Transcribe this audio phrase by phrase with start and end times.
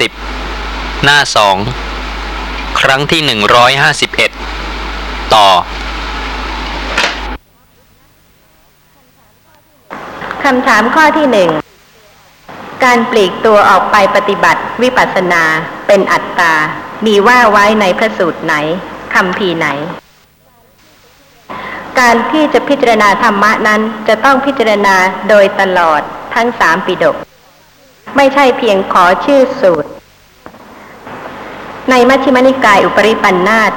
[0.00, 0.10] สิบ
[1.04, 1.56] หน้าสอง
[2.80, 4.30] ครั้งที่หนึ่งร้อยห้าสิบเอ็ด
[5.34, 5.46] ต่อ
[10.44, 11.50] คำถามข้อที่หนึ่ง
[12.84, 15.42] การปลีกตัวออกไปปฏิบัติวิปัสสนา
[15.86, 16.54] เป็นอัตตา
[17.06, 18.54] มีว่าไว้ในพระสูตรไหน
[19.14, 19.66] คำพีไหน
[21.98, 24.96] การที่จะพิจารณาธรรมะนั้นจะต้องพิจารณา
[25.28, 26.00] โดยตลอด
[26.34, 27.16] ทั้งสามปิฎก
[28.16, 29.90] ไม่ใช่เพียงขอชื่อสูตร
[31.90, 33.72] ในมัชฌิมนิกายอุปริปันธาต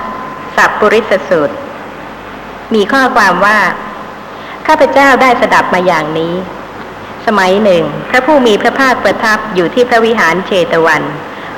[0.56, 1.56] สัพปุริสสูตร
[2.74, 3.60] มีข้อความว่า
[4.68, 6.34] ข้าพเจ้าได้สดับมาอย่างนี้
[7.26, 11.04] สมัยหนึ่ง พระผู้มีพระภาคประทับอยู่ที่พระวิหารเชตวัน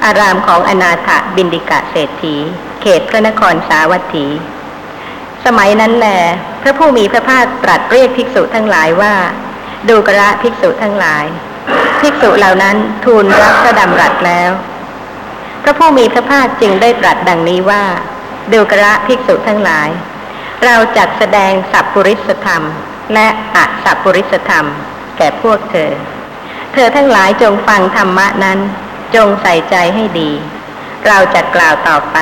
[0.05, 2.35] อารามของอนาถบินดิกะเศรษฐี
[2.82, 4.27] เขตพระนครสาวัตถี
[5.46, 6.07] สมัยนั้นแหล
[6.62, 9.13] พระผู้มีพระภาคตรัสเรียกภิกษุทั้งหลายว่า
[9.90, 11.26] ดูกระภิกษุทั้งหลาย
[12.00, 14.52] ภิกษุเหล่านั้นทูลรับพระดำรัสแล้ว
[15.64, 17.84] พระผู้มีพระภาคจึงได้ตรัสดังนี้ว่า
[18.49, 19.90] เดูกระภิกษุทั้งหลาย
[20.66, 22.63] เราจักแสดงสัพปริสธรรม
[23.13, 24.66] และอสัพปริสธรรม
[25.18, 25.91] แก่พวกเธอ
[26.74, 28.60] เธอทั้งหลายจงฟังธรรมะนั้น
[29.16, 30.32] จงใส่ใจให้ดี
[31.07, 32.18] เราจะกล่าวต่อไป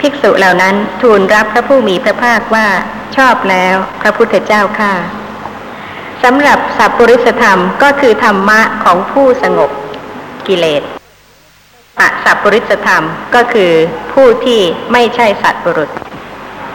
[0.00, 2.68] ภิกษุเหล่านั้นทูลรับพระผู้มีพระภาคว่า
[3.16, 4.92] ชอบแล้ว พระพุทธเจ้าข้า
[6.26, 9.70] สำหรับสัพปริสธรรมก็คือธรรมะของผู้สงบ
[10.46, 10.82] กิเลส
[12.00, 13.72] อสัพปริสธรรมก็คือ
[14.12, 14.60] ผู้ที่
[14.92, 15.90] ไม่ใช่สัตว์บุรุษ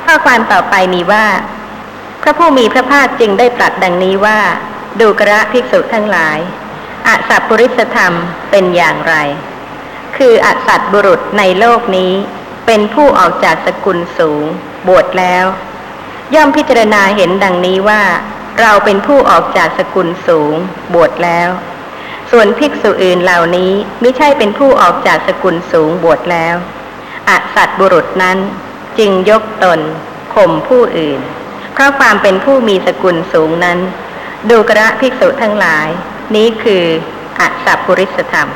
[0.06, 1.26] ข้อความต่อไปมีว่า
[2.22, 4.40] พระผู้มีพระภาคจึงได้ตรัสดังนี้ว่า
[5.00, 6.38] ดูกระภิกษุทั้งหลาย
[7.08, 8.14] อสัพปริสธรรม
[8.52, 9.16] เป็นอย่างไร
[10.18, 12.14] คืออสัตว์บุรุษในโลกนี้
[12.66, 14.44] เป็นผู้ออกจากสกุลสูง
[14.88, 15.46] บวชแล้ว
[16.36, 18.02] ย่อมพิจารณาเห็นดังนี้ว่า
[18.62, 20.56] เราเป็นผู้ออกจากสกุลสูง
[20.94, 21.50] บวชแล้ว
[22.32, 26.56] ส่วนภิกษุอื่นเหล่านี้ไม่ใช่เป็นผู้ออกจากสกุลสูงบวชแล้ว
[27.30, 28.38] อสัตบุรุษนั้น
[29.00, 29.80] จึงยกตน
[30.34, 31.20] ข่มผู้อื่น
[31.74, 33.80] เพราะความเป็นผู้มีสกุลสูงนั้น
[34.50, 35.88] ดูกระภิกษุทั้งหลาย
[36.36, 36.84] นี้คือ
[37.40, 38.50] อสัพปุริสธรรม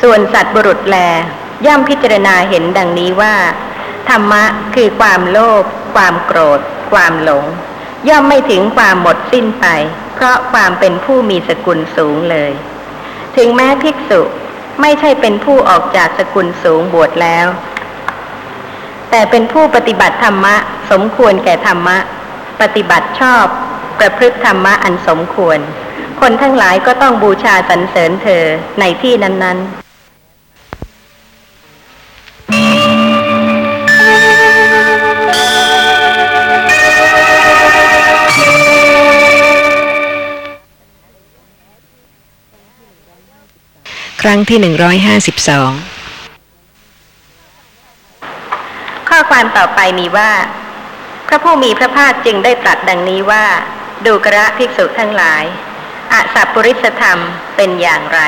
[0.00, 0.98] ส่วนสัตบุรุษแล
[1.66, 3.34] ย่อมพิจารณาเห็นดังนี้ว่า
[4.08, 4.44] ธรรมะ
[4.74, 5.64] คือความโลภ
[5.94, 6.60] ความโกรธ
[6.92, 7.44] ความหลง
[8.08, 9.66] ย่อมไม่ถึงความหมดสิ้นไป
[10.14, 12.52] เพราะความเป็นผู้มีสกุลสูงเลย
[13.36, 14.20] ถึงแม้ภิกษุ
[14.80, 17.46] ไม่ใช่เป็นผู้ออกจากสกุลสูงบวชแล้ว
[19.10, 20.56] แต่เป็นผู้ปฏิบัติธรรมะ
[20.90, 21.98] สมควรแก่ธรรมะ
[22.60, 23.44] ปฏิบัติชอบ
[23.98, 25.58] ประพฤติธรรมะอันสมควร
[26.20, 28.44] คนทั้งหลายก็ต้องบูชาสรรเสริญเธอ
[28.80, 29.83] ในที่นั้น ๆ
[44.28, 45.70] ครั้งที่หนึ่งร้อยห้าสิบสอง
[49.08, 50.32] ข้อความต่อไปมีว่า
[51.28, 53.44] พระผู้มีพระภาคจึงได้ตรัสดังนี้ว่า
[54.06, 55.44] ดูกระภิกษุทั้งหลาย
[56.12, 57.18] อสัพปริสธรรม
[57.56, 58.20] เป็นอย่างไร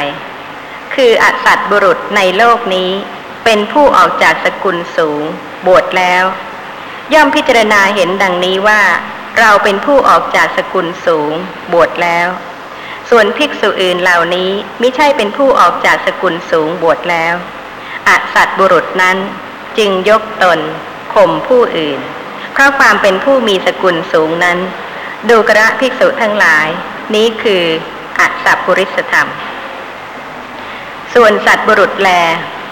[0.94, 2.90] คืออสัตบุรุษในโลกนี้
[3.44, 5.22] เป็นผู้ออกจากสกุลสูง
[5.66, 6.24] บวชแล้ว
[7.14, 8.82] ย่อมพิจารณาเห็นดังนี้ว่า
[9.38, 11.32] เราเป็นผู้ออกจากสกุลสูง
[11.72, 12.28] บวชแล้ว
[13.10, 14.50] ส่วนภิกษุอื่นเหล่านี้
[14.80, 17.34] ไม่ใช่เป็นผู้ออกจากสกุลสูงบวชแล้ว
[18.08, 19.16] อสัตบุรุษนั้น
[19.78, 20.60] จึงยกตน
[21.14, 22.00] ข่มผู้อื่น
[22.52, 24.58] เพราะความเป็นผู้มีสกุลสูงนั้น
[25.28, 26.66] ดูกระภิกษุทั้งหลาย
[27.14, 27.64] นี้คือ
[28.20, 29.28] อสัพปุริสธรรม
[31.14, 32.10] ส่วนสัตบุรุษแล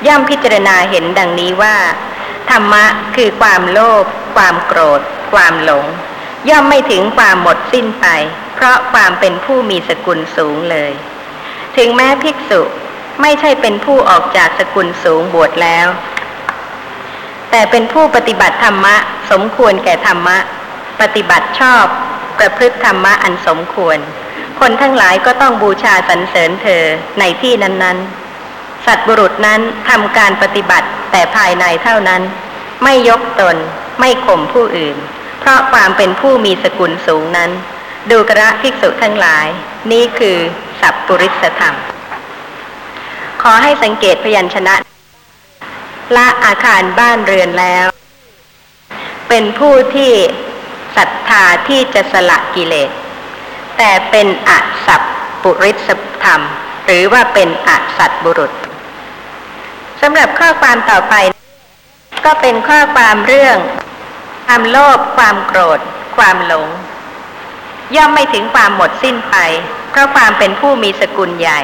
[0.06, 1.76] ย่อมพิจารณาเห็นดังนี้ว่า
[2.50, 2.84] ธรรมะ
[3.16, 5.00] คือความโลภความโกรธ
[5.32, 5.84] ความหลง
[6.48, 8.06] ย่อมไม่ถึงความหมดสิ้นไป
[8.54, 10.92] เพราะความเป็นผู้มีสกุลสูงเลย
[11.76, 12.60] ถึงแม้ภิกษุ
[13.22, 15.88] ไม่ใช่เป็นผู้ออกจากสกุลสูงบวชแล้ว
[17.50, 18.97] แต่เป็นผู้ปฏิบัติธรรมะ
[19.31, 20.38] สมควรแก่ธรรมะ
[21.00, 21.84] ปฏิบัติชอบ
[22.38, 23.98] ประพฤติธรรมะอันสมควร
[24.60, 26.84] คนทั้งหลายก็ต้องบูชาสรรเสริญเธอ
[27.19, 27.98] ในที่นั้น
[28.43, 32.23] ๆ สัตว์บุรุษนั้นทำการปฏิบัติแต่ภายในเท่านั้น
[32.84, 33.56] ไม่ยกตน
[34.00, 34.96] ไม่ข่มผู้อื่น
[35.40, 37.50] เพราะความเป็นผู้มีสกุลสูงนั้น
[38.10, 39.46] ดูกระภิกษุทั้งหลาย
[39.92, 40.36] นี่คือ
[40.80, 41.74] สัพปุริสธรรม
[43.42, 44.74] ขอให้สังเกตพยัญชนะ
[46.16, 47.86] ละอาคารบ้านเรือนแล้ว
[49.28, 50.12] เป็นผู้ที่
[50.96, 52.90] ศรัทธาที่จะสละกิเลส
[53.78, 54.50] แต่เป็นอ
[54.86, 55.02] สัพ
[55.42, 55.90] ปุริส
[56.24, 56.40] ธรรม
[56.86, 58.52] หรือว่าเป็นอสัตบุรุษ
[60.00, 61.14] สำหรับข้อความต่อไป
[62.24, 63.58] ก็เป็นข้อความเรื่อง
[64.46, 65.80] ความโลภความโกรธ
[66.16, 66.68] ความหลง
[67.96, 69.37] ย่อมไม่ถึงความหมดสิ้นไป
[69.91, 71.61] เพราะความเป็นผู้มีสกุลใหญ่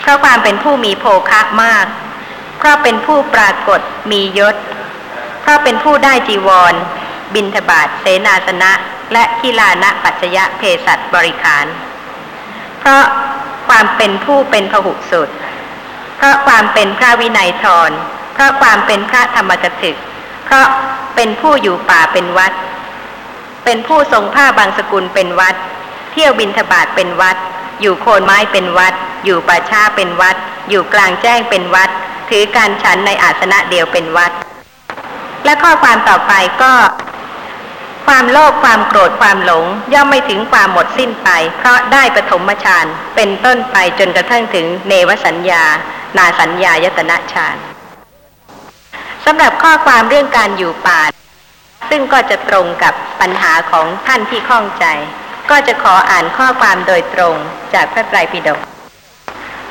[0.00, 1.86] เพราะความเป็นผู้มีโภคะมาก
[2.58, 3.80] เพราะเป็นผู้ปรากฏ
[4.10, 4.56] มียศ
[5.40, 6.74] เพราะเป็นผู้ได้จีวร
[7.34, 8.72] บินทบาทเสนาสนะ
[9.12, 11.66] และกีลานะปัจจยะเพศัตบริขาร
[12.80, 13.04] เพราะ
[13.68, 15.28] ความเป็นผู้เป็นพหุสุด
[16.16, 17.90] เพราะความเป็นพระวินัยทร
[18.34, 19.96] เพราะความเป็นพระธรรมกถึก
[20.44, 20.66] เพราะ
[21.14, 22.52] เป็นผู้อยู่ป่าเป็นวัด
[23.64, 25.54] เป็นผู้ทรงผ้าบางสกุลเป็นวัด
[26.12, 27.36] เที่ยวบินทบาทเป็นวัด
[27.80, 28.94] อยู่โคนไม้เป็นวัด
[29.24, 30.36] อยู่ป่าช้าเป็นวัด
[30.70, 31.90] อยู่กลางแจ้งเป็นวัด
[32.30, 34.32] ถือการฉันในอาสนะเดียวเป็นวัด
[35.44, 36.32] และข้อความต่อไป
[36.62, 36.72] ก็
[38.06, 42.86] ความโลภความโกรธความหลง ย่อมไม่ถึงความหมดสิ้นไป เพราะได้ปฐมฌาน
[43.16, 45.64] เป็นต้นไปจนกระทั่งถึงเนวสัญญา
[46.16, 47.56] นาสัญญายตนะฌาน
[49.24, 51.00] สำหรับข้อความเรื่องการอยู่ป่า
[51.94, 54.84] ซึ่งก็จะตรงกับปัญหาของท่านที่ข้องใจ
[55.50, 57.36] ก็จะขออ่านข้อความโดยตรง
[57.74, 58.60] จากพระไตรปิฎก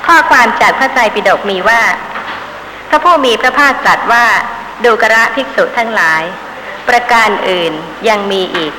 [0.08, 1.82] ข้อความจากพระไตรปิฎกมีว่า
[2.90, 4.26] พระผู้มีพระภาคตรัสว่า
[4.84, 6.22] ดูกระภิกษุทั้งหลาย
[6.88, 7.74] ประการอื่น
[8.10, 8.74] ยังมีอีก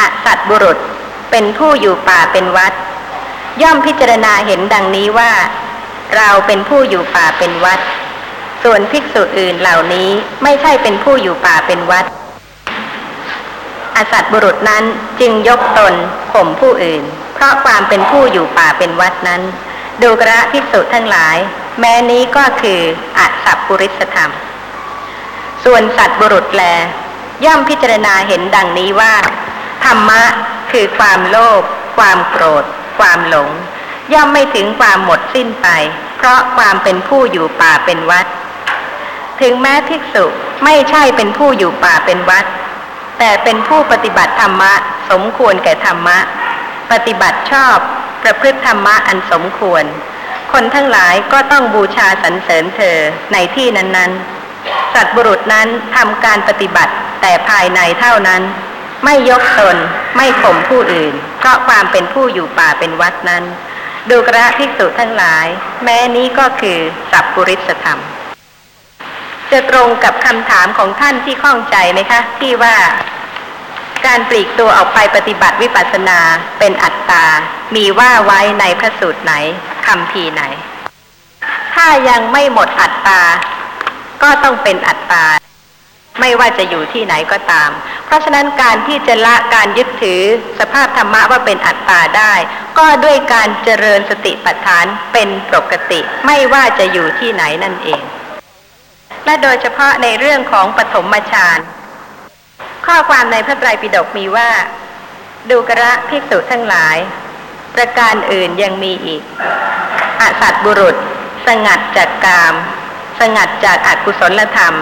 [0.00, 0.78] อสัตบุรุษ
[1.30, 2.72] เป็นผู้อยู่ป่าเป็นวัด
[3.62, 5.32] ย่อมพิจารณาเห็นดังนี้ว่า
[6.16, 7.80] เราเป็นผู้อยู่ป่าเป็นวัด
[8.62, 10.08] ส่วนภิกษุอื่นเหล่านี้
[10.42, 12.06] ไม่ใช่เป็นผู้อยู่ป่าเป็นวัด
[14.00, 14.84] อสัตบุรุษนั้น
[15.20, 15.94] จึงยกตน
[16.32, 17.02] ข่มผู้อื่น
[17.34, 19.42] เพราะความเป็นผู้อยู่ป่าเป็นวัดนั้น
[20.02, 21.36] ดูกระภิกษุทั้งหลาย
[21.80, 22.80] แม้นี้ก็คือ
[23.18, 24.32] อสัพปุริสธรรม
[25.64, 26.64] ส่วนสัตบุรุษแล
[27.44, 29.14] ย่อมพิจารณาเห็นดังนี้ว่า
[29.84, 30.22] ธรรมะ
[30.72, 31.62] คือความโลภ
[31.96, 32.64] ความโกรธ
[32.98, 33.50] ความหลง
[34.12, 35.68] ย่อมไม่ถึงความหมดสิ้นไป
[36.16, 38.26] เพราะความเป็นผู้อยู่ป่าเป็นวัด
[39.40, 40.24] ถึงแม้ภิกษุ
[40.64, 42.44] ไม่ใช่เป็นผู้อยู่ป่าเป็นวัด
[43.20, 44.72] แต่เป็นผู้ปฏิบัติธรรมะ
[45.10, 46.18] สมควรแก่ธรรมะ
[46.92, 47.76] ปฏิบัติชอบ
[48.22, 49.84] ประพฤติธรรมะอันสมควร
[50.52, 52.98] คนทั้งหลายก็ต้องบูชาสรรเสริญเธอ
[53.32, 58.42] ในที่นั้นๆ สัตว์บุรุษนั้นทำการปฏิบัติแต่ภายในเท่านั้น
[59.04, 59.76] ไม่ยกตน
[60.16, 63.44] ไม่ข่มผู้อื่น เพราะความเป็นผู้อยู่ป่าเป็นวัดนั้น
[64.10, 65.46] ดูกระภิกษุทั้งหลาย
[65.84, 66.78] แม้นี้ก็คือ
[67.10, 68.00] สัพปุริสธรรม
[69.52, 72.76] จะตรงกับคำถามของท่านที่ข้องใจไหมคะ ที่ว่า
[74.06, 76.20] การปลีกตัวออกไปปฏิบัติวิปัสสนา
[76.58, 77.24] เป็นอัตตา
[77.74, 79.32] มีว่าไว้ในพระสูตรไหน
[79.86, 80.42] คำพีไหน
[81.74, 83.22] ถ้ายังไม่หมดอัตตา
[84.22, 85.24] ก็ต้องเป็นอัตตา
[86.20, 87.70] ไม่ว่าจะอยู่ที่ไหนก็ตาม
[88.06, 90.22] เพราะฉะนั้นการที่จะละการยึดถือ
[90.58, 92.34] สภาพธรรมะว่าเป็นอัตตาได้
[92.78, 98.02] ก็ด้วยการเจริญสติปัฏฐานเป็นปกติ ไม่ว่าจะอยู่ที่ไหนนั่นเอง
[99.30, 101.58] และโดยเฉพาะในเรื่องของปฐมฌาน
[102.86, 104.50] ข้อความในพระไตรปิฎกมีว่า
[105.50, 106.96] ดูกระภิกษุทั้งหลาย
[107.74, 109.22] ประการอื่นยังมีอีก
[110.20, 110.96] อสัตบุรุษ
[111.46, 112.54] สงัดจากกาม
[113.20, 114.74] สงัดจากอากุศลธรรม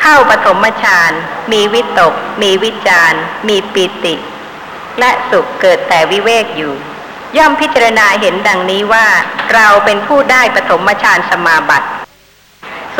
[0.00, 1.12] เข้าปฐมฌาน
[1.52, 3.12] มีวิตก มีวิจาร
[3.48, 4.14] มีปิติ
[5.00, 6.74] และสุขเกิดแต่วิเวกอยู่
[7.36, 9.06] ย่อมพิจารณาเห็นดังนี้ว่า
[9.54, 11.88] เราเป็นผู้ได้ปฐมฌานสมาบัติ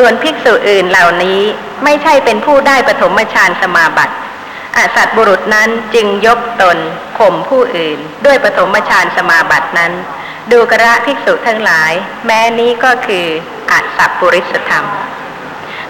[0.01, 1.39] ส่วนภิกษุอื่นเหล่านี้
[1.83, 4.15] ไม่ใช่เป็นผู้ได้ปฐมฌานสมาบัติ
[4.77, 6.77] อสัตบุรุษนั้นจึงยกตน
[7.19, 9.91] ข่มผู้อื่น ด้วยปฐมฌานสมาบัตินั้น
[10.51, 11.91] ดูกระภิกษุทั้งหลาย
[12.25, 13.25] แม้นี้ก็คือ
[13.71, 14.85] อัสัพปุริสธรรม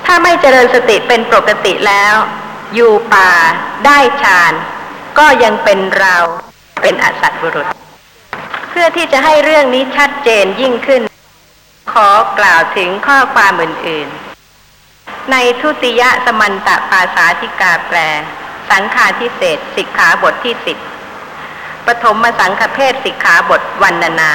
[0.06, 2.16] ถ้าไม่เจริญสติเป็นปกติแล้ว
[2.76, 3.32] อยู่ป่า
[3.86, 4.54] ได้ฌาน
[5.20, 6.18] ก็ยังเป็นเรา
[6.82, 7.68] เป็นอสัตบุรุษ
[8.70, 11.02] เพื่อที่จะให้เรื่องนี้ชัดเจนยิ่งขึ้น
[11.92, 17.98] ขอกล่าวถึงข้อความอื่นๆ ในทุติยสมันตภาษาธิกาแปล
[18.70, 20.78] สังฆาทิเศษสิกขาบทที่สิบ
[21.86, 24.32] ปฐมสังฆเพศสิกขาบทวันนานา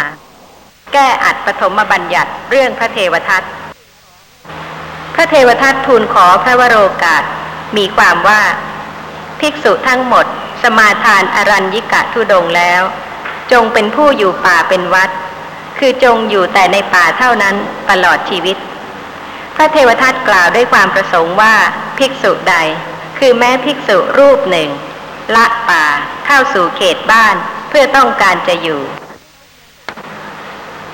[0.92, 3.42] แก้อัดปฐมบัญญัติเรื่องพระเทวทัต
[5.14, 7.22] พระเทวทัตทูลขอพระวโรกาส
[7.76, 8.42] มีความว่า
[9.40, 10.26] ภิกษุทั้งหมด
[10.62, 12.82] สมาทานอรัญญิกะทุดงแล้ว
[13.52, 15.10] จงเป็นผู้อยู่ป่าเป็นวัด
[15.78, 17.54] คือจงอยู่แต่ในป่าเท่านั้น
[17.90, 18.56] ตลอดชีวิต
[19.56, 21.54] พระเทวทัตกล่าวด้วยความประสงค์ว่า
[21.98, 22.56] ภิกษุใด
[23.18, 24.68] คือแม้ภิกษุรูปหนึ่ง
[25.36, 25.84] ละป่า
[26.26, 27.34] เข้าสู่เขตบ้าน
[27.68, 28.80] เพื่อต้องการจะอยู่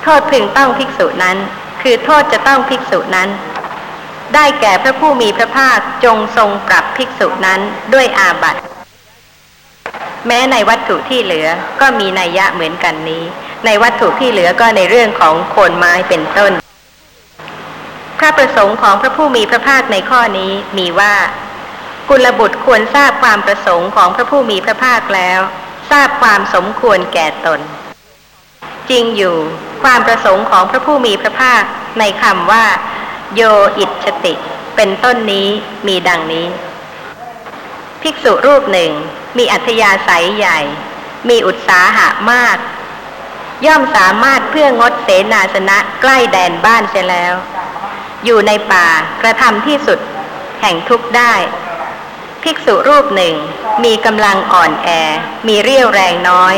[0.02, 1.38] โทษพึงต้องภิกษุนั้น
[1.82, 3.28] คือโทษจะต้องภิกษุนั้น
[4.34, 7.60] ได้แก่พระผู้มีพระภาคจงทรงปรับภิกษุนั้น
[7.94, 8.60] ด้วยอาบัติ
[10.26, 11.48] แม้ในวัตถุที่เหลือ
[11.80, 13.24] ก็มีนัยยะเหมือนกันนี้
[13.66, 16.52] ในวัตถุที่เหลือก็ในเรื่องของโคนไม้เป็นต้น
[18.18, 21.14] พระประสงค์ของพระผู้มีพระภาคในข้อนี้มีว่า
[22.08, 25.40] กุลบุตรควรทราบความประสงค์ของพระผู้มีพระภาคแล้ว
[25.90, 27.60] ทราบความสมควรแก่ตน
[28.90, 29.36] จริงอยู่
[29.82, 31.62] ความประสงค์ของพระผู้มีพระภาค
[31.98, 32.64] ในคำว่า
[33.34, 33.42] โย
[33.78, 34.34] อิจติ
[34.76, 35.48] เป็นต้นนี้
[35.86, 36.46] มีดังนี้
[38.02, 38.90] ภิกษุรูปหนึ่ง
[39.38, 40.58] มีอัธยาศัยใหญ่
[41.28, 42.56] มีอุตสาหะมาก
[43.66, 47.34] ย่อมสามารถเพื่องดเสนาสนะใกล้แดนบ้านเสียแล้ว
[48.24, 48.86] อยู่ในป่า
[49.22, 49.98] กระทำที่สุด
[50.60, 51.34] แห่งทุกได้
[52.42, 53.34] ภิกษุรูปหนึ่ง
[53.84, 54.88] มีกำลังอ่อนแอ
[55.48, 56.54] มีเรี่ยวแรงน้อย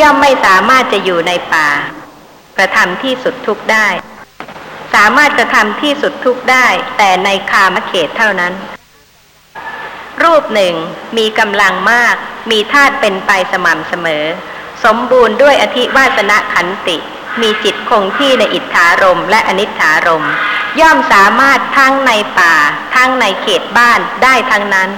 [0.00, 1.68] ย่อมไม่สามารถจะอยู่ในป่า
[2.56, 3.88] กระทำที่สุดทุกได้
[4.94, 8.52] สามารถกระทำที่สุดทุกได้ แต่ในคามเขตเท่านั้น
[10.22, 10.74] รูปหนึ่ง
[11.18, 12.14] มีกำลังมาก
[12.50, 14.24] มีธาตุเป็นไปสม่ำเสมอ
[14.84, 16.96] สมบูรณ์ด้วยอธิวาสนะขันติ
[17.40, 20.26] มีจิตคงที่ในอิทธารมและอนิจฐารม
[20.80, 22.54] ย่อมสามารถทั้งในป่า
[22.94, 24.90] ทั้งในเขตบ้านได้ทั้งนั้น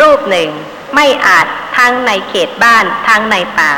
[0.00, 0.48] รูปหนึ่ง
[0.94, 1.46] ไม่อาจ
[1.78, 3.70] ทั้งในเขตบ้านทั้งในป่า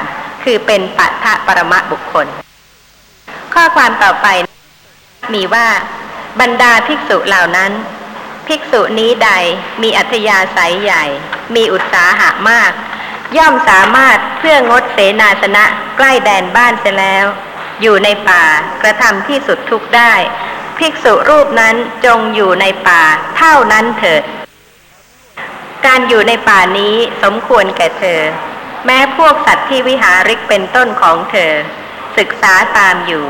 [0.43, 2.27] คือเป็นปัทะปรมะบุคคล
[3.55, 4.27] ข้อความต่อไป
[5.35, 5.69] มีว่า
[6.41, 7.73] บรรดาภิกษุเหล่านั้น
[8.47, 9.31] ภิกษุนี้ใด
[9.83, 11.05] มีอัธยาศัยใหญ่
[11.55, 12.73] มีอุตสาหะมาก
[13.37, 15.65] ย่อมสามารถเพื่องดเสนาสนะ
[15.97, 17.27] ใกล้แดนบ้านเสียแล้ว
[17.83, 18.45] อยู่ในป่า
[18.83, 20.15] กระทำที่สุดทุกได้
[20.79, 21.75] ภิกษุรูปนั้น
[22.07, 23.03] จงอยู่ในป่า
[23.37, 24.23] เท่านั้นเถิด
[25.87, 28.21] การอยู่ในป่านี้สมควรแก่เธอ
[28.87, 31.53] แม้พวกสัตว์ที่วิหาริกเป็นต้นของเธอ
[32.19, 33.25] ศึกษาตามอยู่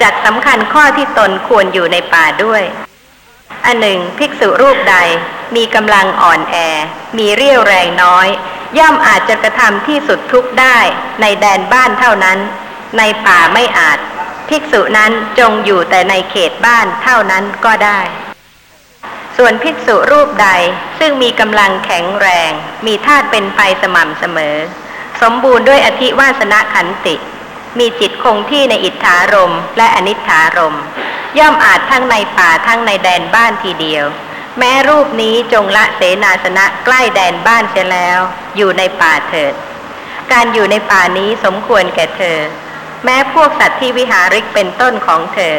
[0.00, 2.62] จากสำคัญข้อที่ตนควรอยู่ในป่าด้วย
[3.66, 4.96] อันหนึ่งภิกษุรูปใด
[5.56, 6.56] มีกำลังอ่อนแอ
[7.18, 8.28] มีเรี่ยวแรงน้อย
[8.78, 10.78] ย่อมอาจจะกระทำที่สุดทุกได้
[11.20, 12.38] ในแดนบ้านเท่านั้น
[12.98, 13.98] ในป่าไม่อาจ
[14.48, 18.00] ภิกษุนั้นจงอยู่แต่ในเขตบ้านเท่านั้นก็ได้
[19.36, 20.48] ส่วนภิกษุรูปใด
[20.98, 22.50] ซึ่งมีกำลังแข็งแรง
[22.86, 24.56] มีธาตุเป็นไปสม่ำเสมอ
[25.22, 27.14] สมบูรณ์ด้วยอธิวาสนะขันติ
[27.78, 30.76] มีจิตคงที่ในอิทธารมและอนิถารม
[31.38, 34.04] ย่อมอาจทั้งในป่าทั้งในแดนบ้านทีเดียว
[34.58, 38.20] แม้รูปนี้จงละเสนาสนะใกล้แดนบ้านเสียแล้ว
[38.56, 39.54] อยู่ในป่าเถิด
[40.32, 42.38] การอยู่ในป่านี้สมควรแก่เธอ
[43.04, 45.56] แม้พวกสัตว์ที่วิหาริกเป็นต้นของเธอ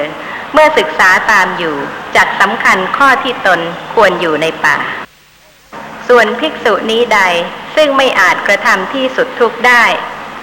[0.54, 1.76] เมื่อศึกษาตามอยู่
[2.16, 3.60] จักสำคัญข้อที่ตน
[3.94, 4.78] ควรอยู่ในป่า
[6.08, 7.20] ส่วนภิกษุนี้ใด
[7.76, 9.84] ซึ่งไม่อาจกระทำที่สุดทุกได้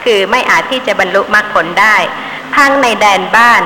[0.04, 1.96] คือไม่อาจที่จะบรรลุมรรคผลได้
[2.56, 3.62] ทั้งในแดนบ้าน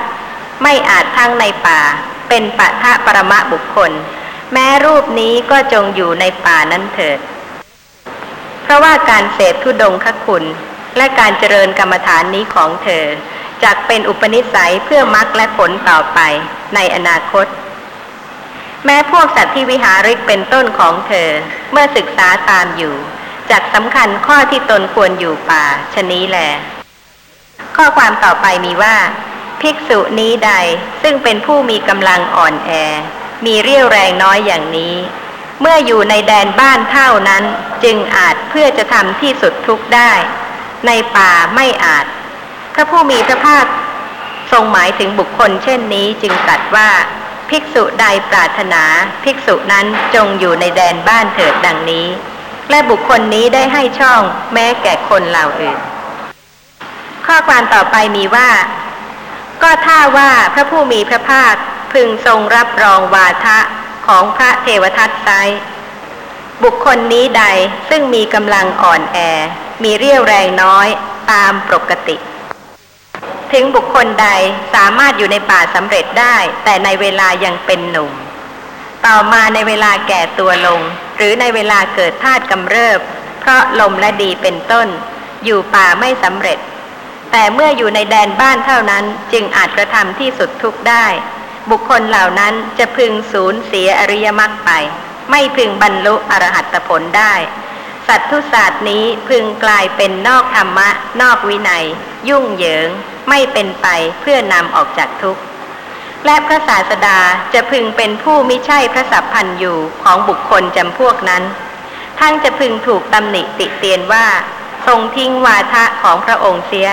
[0.62, 1.80] ไม่อาจทั้งในป่า
[2.28, 3.92] เป็นปะทะปรมะบุคคล
[4.52, 7.18] แม้รูปนี้ก็จงอยู่ในป่านั้นเถิด
[8.62, 10.44] เพราะว่าการเสพทุดงคคุณ
[10.96, 13.04] และการเจริญกรรมฐานนี้ของเธอ
[13.64, 16.20] จักเป็นอุปนิสัยเพื่อมรรคและผลต่อไป
[16.74, 17.46] ในอนาคต
[18.84, 21.28] แม้พวกสัตว์ที่วิหาริกเป็นต้นของเธอ
[21.72, 22.94] เมื่อศึกษาตามอยู่
[23.50, 26.38] จักสำคัญข้อที่ตนควรอยู่ป่าชนี้แล
[27.76, 28.96] ข้อความต่อไปมีว่า
[29.62, 30.52] ภิกษุนี้ใด
[31.02, 32.70] ซึ่งเป็นผู้มีกำลังอ่อนแอ
[33.46, 34.96] มีเรี่ยวแรงน้อยอย่างนี้
[35.60, 37.44] เมื่ออยู่ในแดนบ้านเท่านั้น
[37.84, 40.12] จึงอาจเพื่อจะทำที่สุดทุกได้
[40.86, 42.06] ในป่าไม่อาจ
[42.74, 43.66] พระผู้มีพระภาค
[44.52, 46.90] ทรงหมายถึงบุคคลเช่นนี้จึงตรัสว่า
[47.50, 48.82] ภิกษุใดปรารถนา
[49.24, 52.06] ภิกษุนั้นจงอยู่ในแดนบ้านเถิดดังนี้
[52.70, 54.22] และบุคคลนี้ได้ให้ช่อง
[54.52, 55.78] แม้แก่คนเหล่าอื่น
[57.26, 58.48] ข้อความต่อไปมีว่า
[59.62, 61.54] ก็ถ้าว่าพระผู้มีพระภาค
[61.92, 63.58] พึงทรงรับรองวาทะ
[64.06, 65.28] ของพระเทวทัตไซ
[66.62, 67.44] บุคคลนี้ใด
[67.88, 69.18] ซึ่งมีกำลังอ่อนแอ
[69.82, 70.88] มีเรี่ยวแรงน้อย
[71.30, 72.16] ตามปกติ
[73.52, 74.28] ถึงบุคคลใด
[74.74, 78.12] สามารถอยู่ในป่าสำเร็จได้ แต่ในเวลายังเป็นหนุ่ม
[79.06, 80.80] ต่อมาในเวลาแก่ตัวลง
[81.16, 82.98] หรือในเวลาเกิดธาตุกำเริบ
[83.40, 84.88] เพราะลมและดีเป็นต้น
[85.44, 86.58] อยู่ป่าไม่สำเร็จ
[87.32, 91.06] แต่เมื่ออยู่ในแดนบ้านเท่านั้นจึงอาจกระทำที่สุดทุกได้
[91.70, 94.70] บุคคลเหล่านั้นจะพึงสูญเสียอริยมรรคไป
[95.30, 97.34] ไม่พึงบรรลุอรหัตผลได้
[98.08, 100.88] สัตว์ทุศาสตร์นี้พึงกลายเป็นนอกธรรมะ
[101.22, 101.84] นอกวินัย
[102.28, 102.88] ยุ่งเหยิง
[103.28, 103.86] ไม่เป็นไป
[104.20, 105.42] เพื่อนำออกจากทุกข์
[106.26, 107.18] และพระศาสดา
[107.54, 111.42] จะพึงเป็นผู้มิใช่พระสัพพันธ์อยู่ของบุคคลจำพวกนั้น
[112.20, 114.26] ทั้งจะพึงถูกตำหนิติเตียนว่า
[114.86, 116.88] ทรงทิ้งวาทะของพระองค์เสีย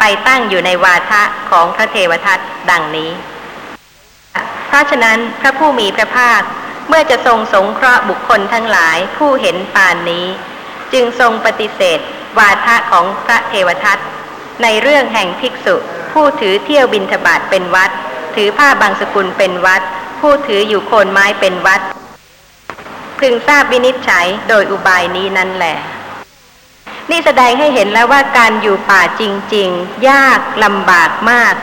[0.00, 2.38] ไปตั้งอยู่ในวาทะของพระเทวทัต
[2.70, 3.10] ดังนี้
[4.68, 6.40] เพราะฉะนั้นพระผู้มีพระภาค
[6.88, 10.26] เมื่อจะทรงสงเคราะห์บุคคลทั้งหลายผู้เห็นปานนี้
[10.92, 11.98] จึงทรงปฏิเสธ
[12.38, 13.98] วาทะของพระเทวทัต
[14.62, 15.76] ในเรื่องแห่งภิกษุ
[16.12, 17.90] ผู้ถือเที่ยวบินทบาทเป็นวัด
[18.34, 19.82] ถือผ้าบางสกุลเป็นวัด
[20.20, 21.80] ผู้ถืออยู่โคนไม้เป็นวัด
[23.18, 25.76] พึงทราบวินิจฉัยโดยอุบายนี้นั่นแหละ
[27.10, 29.22] นี่แสดงให้เห็นแล้วว่าการอยู่ป่าจ
[29.54, 31.54] ริง ๆ ยากลำบากมาก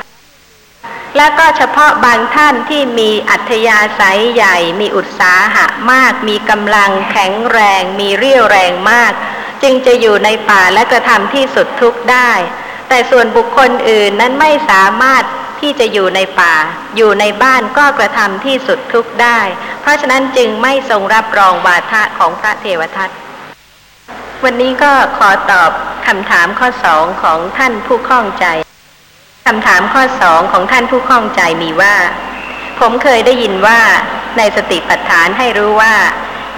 [1.17, 9.11] แล้วก็เฉพาะบางท่านที่มีอัธยาศัยใหญ่ มีอุตสาหะมาก มีกำลังแข็งแรง มีเรี่ยวแรงมาก
[9.63, 12.31] จึงจะอยู่ในป่าและกระทำที่สุดทุกได้
[12.89, 15.23] แต่ส่วนบุคคลอื่นนั้นไม่สามารถ
[15.61, 16.55] ที่จะอยู่ในป่า
[16.97, 19.39] อยู่ในบ้านก็กระทำที่สุดทุกได้
[19.81, 23.09] เพราะฉะนั้นจึงไม่ทรงรับรองวาทะของพระเทวทัต
[24.45, 25.71] วันนี้ก็ขอตอบ
[26.07, 28.45] คำถามข้อสองของท่านผู้ข้องใจ
[29.47, 31.95] คำถามข้อสองของท่านผู้ข้องใจมีว่า
[32.79, 33.81] ผมเคยได้ยินว่า
[34.37, 35.95] ในสติปัฏฐานให้รู้ว่า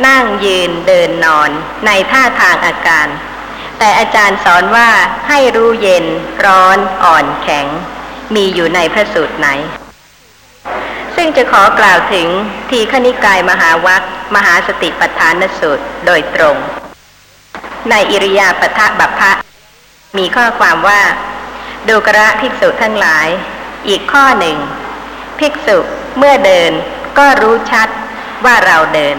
[0.08, 1.50] นั่งยืนเดินนอน
[1.86, 3.08] ในท่าทางอาการ
[3.80, 4.90] แต่อาจารย์สอนว่า
[5.28, 6.06] ให้รู้เย็น
[6.46, 7.68] ร้อนอ่อนแข็ง
[8.36, 9.48] มีอยู่ในพระสูตรไหน
[11.16, 12.28] ซึ่งจะขอกล่าวถึง
[12.70, 14.02] ทีขณิกายมหาวัค
[14.36, 16.58] มหาสติปัฏฐานสูตรโดยตรง
[17.90, 19.32] ในอิริยาปทะบัพพะ
[20.18, 21.02] มีข้อความว่า
[21.88, 23.28] ดูกระภิกษุทั้งหลาย
[23.88, 24.58] อีกข้อหนึ่ง
[25.40, 25.78] ภิกษุ
[26.18, 26.72] เมื่อเดิน
[27.20, 27.88] ก็รู้ชัด
[28.46, 29.18] ว่าเราเดิน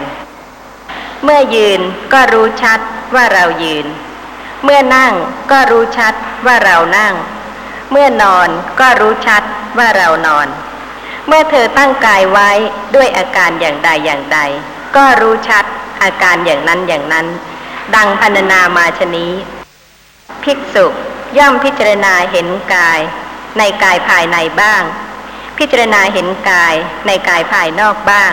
[1.23, 1.81] เมื่อยืน
[2.13, 2.79] ก็รู้ชัด
[3.15, 3.85] ว่าเรายืน
[4.63, 5.13] เมื่อนั่ง
[5.51, 6.13] ก็รู้ชัด
[6.45, 7.13] ว่าเรานั่ง
[7.91, 8.49] เมื่อนอน
[8.79, 9.43] ก็รู้ชัด
[9.77, 10.47] ว่าเรานอน
[11.27, 12.49] เมื่อเธอตั้งกายไว้
[12.95, 14.39] ด้วยอาการอย่างใดอย่างใด
[14.95, 15.65] ก็รู้ชัด
[16.03, 17.27] อาการอย่างนั้นอย่างนั้น
[17.95, 19.33] ดังพรรณนามาชนี้
[20.43, 20.85] ภิกษุ
[21.37, 22.99] ย่อมพิจารณาเห็นกาย
[23.57, 24.83] ในกายภายในบ้าง
[25.57, 26.75] พิจารณาเห็นกาย
[27.07, 28.31] ในกายภายนอกบ้าง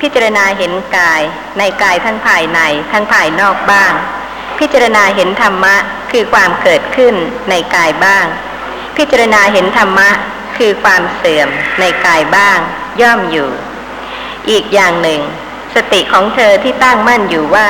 [0.00, 1.20] พิจารณาเห็นกาย
[1.58, 2.60] ในกายทั้งภายใน
[2.92, 3.92] ทั้งภายนอกบ้าง
[4.58, 5.76] พิจารณาเห็นธรรมะ
[6.12, 7.14] คือความเกิดขึ้น
[7.50, 8.26] ในกายบ้าง
[8.96, 10.10] พิจารณาเห็นธรรมะ
[10.56, 11.48] คือความเสื่อม
[11.80, 12.58] ในกายบ้าง
[13.00, 13.48] ย่อมอยู่
[14.50, 15.20] อีกอย่างหนึ่ง
[15.74, 17.68] สติของเธอที่ตั้งมั่นอยู่ว่า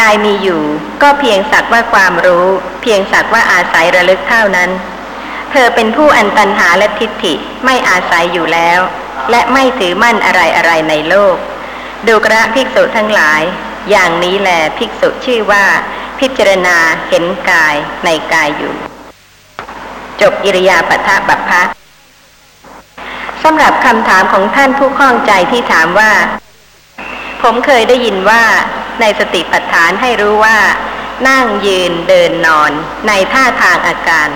[0.00, 0.62] กายมีอยู่
[1.02, 2.46] ก็เพียงสักว่าความรู้
[2.82, 4.70] เพียงสักว่าอาศัยระลึกเท่านั้น
[5.50, 7.34] เธอเป็นผู้อันตันหาและทิฏฐิ
[7.64, 8.80] ไม่อาศัยอยู่แล้ว
[9.30, 11.36] และไม่ถือมั่นอะไรอะไรในโลก
[12.06, 13.42] ดูกระภิกษุทั้งหลาย
[13.90, 15.64] อย่างนี้แหละภิกษุชื่อว่า
[16.18, 16.76] พิจารณา
[17.08, 18.74] เห็นกายในกายอยู่
[20.20, 21.62] จบอิริยาปทะบัพพะ
[23.42, 26.12] สำหรับคำถามของท่านผู้ข้องใจที่ถามว่า
[27.42, 28.42] ผมเคยได้ยินว่า
[29.00, 30.58] ในสติปัฏฐานให้รู้ว่า
[31.28, 32.72] นั่งยืนเดินนอน
[33.08, 34.28] ในท่าทางอาการ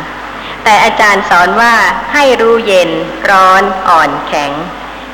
[0.65, 1.75] แต่อาจารย์สอนว่า
[2.13, 2.91] ให้รู้เย็น
[3.31, 4.53] ร้อนอ่อนแข็ง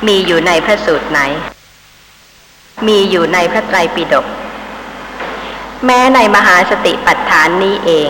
[0.07, 1.19] มีอยู่ในพระสูตรไหน
[2.87, 4.25] มีอยู่ในพระไตรปิฎก
[5.85, 8.09] แม้ในมหาสติปัฏฐานนี้เอง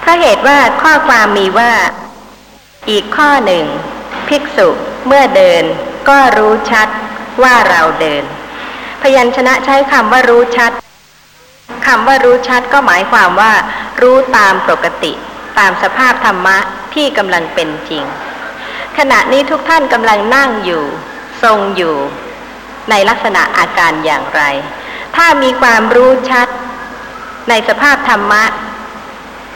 [0.00, 1.72] เพราะเหตุว่าข้อความมีว่า
[2.90, 3.64] อีกข้อหนึ่ง
[4.28, 4.68] ภิกษุ
[5.06, 5.64] เมื่อเดิน
[6.08, 6.88] ก็รู้ชัด
[7.42, 8.24] ว่าเราเดิน
[9.02, 10.72] พยัญชนะใช้คำว่ารู้ชัด
[11.86, 13.52] คำว่ารู้ชัดก็หมายความว่า
[14.02, 15.12] รู้ตามปกติ
[15.58, 16.58] ตามสภาพธรรมะ
[16.94, 18.04] ที่กำลังเป็นจริง
[18.98, 20.84] ขณะนี้ทุกท่านกำลังนั่งอยู่
[21.42, 21.96] ทรงอยู่
[22.90, 24.42] ในลักษณะอาการอย่างไร
[25.16, 26.48] ถ้ามีความรู้ชัด
[27.48, 28.44] ในสภาพธรรมะ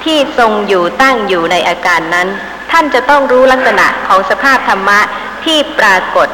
[0.05, 2.29] ที่ทรงอยู่ตั้งอยู่ในอาการนั้น
[2.71, 5.01] ท่านจะต้องรู้ลักษณะของสภาพธรรมะ
[5.45, 6.29] ที่ปรากฏ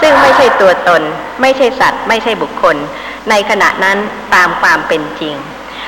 [0.00, 1.02] ซึ่งไม่ใช่ตัวตน
[1.40, 2.76] ไม่ใช่สัตว์ ไม่ใช่บุคคล
[3.30, 3.98] ในขณะนั้น
[4.34, 5.34] ตามความเป็นจริง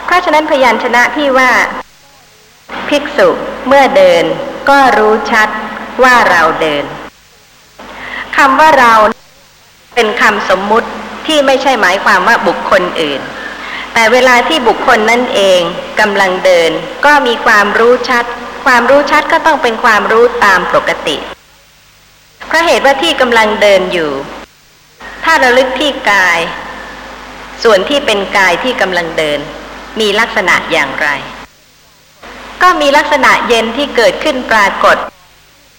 [0.05, 1.51] เพราะฉะนั้นพยัญชนะที่ว่า
[2.89, 3.29] ภิกษุ
[3.67, 4.25] เมื่อเดิน
[4.69, 5.49] ก็รู้ชัด
[6.03, 6.85] ว่าเราเดิน
[8.37, 8.93] คำว่าเรา
[9.95, 10.89] เป็นคำสมมุติ
[11.27, 13.21] ที่ไม่ใช่หมายความว่าบุคคลอื่น
[13.95, 15.61] แต่เวลาที่บุคคลนั่นเอง
[16.01, 16.71] กำลังเดิน
[17.07, 18.25] ก็มีความรู้ชัด
[18.67, 21.17] ความรู้ชัดก็ต้องเป็นความรู้ตามปกติ
[22.49, 24.11] เพราะเหตุว่าที่กำลังเดินอยู่
[25.25, 26.39] ถ้าระลึกที่กาย
[27.63, 29.39] ส่วนที่เป็นกายที่กำลังเดิน
[30.01, 31.09] มีลักษณะอย่างไร
[32.63, 34.97] ก็มีลักษณะเย็นที่เกิดขึ้นปรากฏ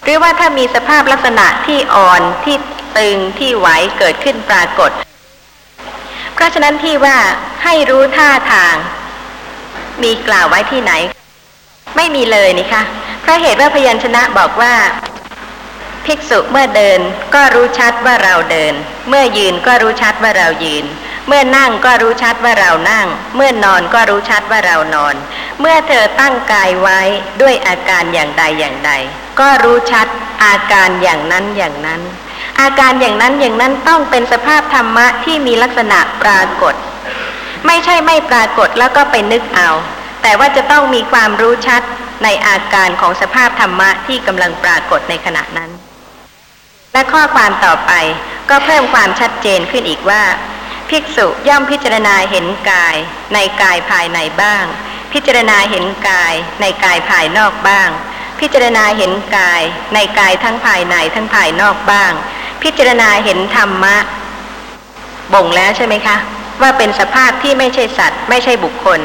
[0.03, 2.55] หรือว่าถ้ามีสภาพลักษณะที่อ่อนที่
[2.97, 3.67] ตึงที่ไหว
[3.99, 4.91] เกิดขึ้นปรากฏ
[6.33, 7.17] เพราะฉะนั้นที่ว่า
[7.63, 8.75] ให้รู้ท่าทาง
[10.03, 10.93] มีกล่าวไว้ที่ไหน
[11.95, 12.83] ไม่มีเลยนี่คะ
[13.21, 14.73] เพราะเหตุว่าพยัญชนะบอกว่า
[16.09, 16.99] ภิกษุเมื่อเดิน
[17.35, 18.73] ก็รู้ชัดว่าเราเดิน
[19.09, 20.85] เมื่อยืนก็รู้ชัดว่าเรายืน
[21.27, 25.15] เมื่อนั่งก็รู้ชัดว่าเรานั่ง เมื่อนอนก็รู้ชัดว่าเรานอน
[25.59, 26.99] เมื่อเธอตั้งกายไว้
[27.41, 28.91] ด้วยอาการอย่างใดอย่างใด
[29.39, 30.07] ก็รู้ชัด
[30.45, 32.01] อาการอย่างนั้นอย่างนั้น
[32.61, 36.73] อาการอย่างนั้นอย่างนั้นต้องเป็นสภาพธรรมะที่มีลักษณะปรากฏ
[37.65, 39.69] ไม่ใช่ไม่ปรากฏแล้วก็ไปนึกเอา
[40.21, 41.81] แต่ว่าจะต้องมีความรู้ชัด
[42.23, 45.71] ในอาการของสภาพธรรมะที่กำลังปรากฏในขณะนั้น
[46.93, 47.91] และข้อความต่อไป
[48.49, 50.23] ก็เพิ่มความชัดเจนขึ้นอีกว่า
[50.89, 52.95] ภิกษุย่อมพิจารณาเห็นกาย
[53.33, 54.65] ในกายภายในบ้าง
[55.13, 57.89] พิจารณาเห็นกาย ในกายภายนอกบ้าง
[58.39, 59.61] พิจารณาเห็นกาย
[59.93, 62.11] ในกายทั้งภายในทั้งภายนอกบ้าง
[62.63, 63.97] พิจารณาเห็นธรรมะ
[65.33, 66.17] บ่งแล้วใช่ไหมคะ
[66.61, 68.99] ว่าเป็นสภาพที่ไม่ใช่สัตว์ ไม่ใช่บุคคล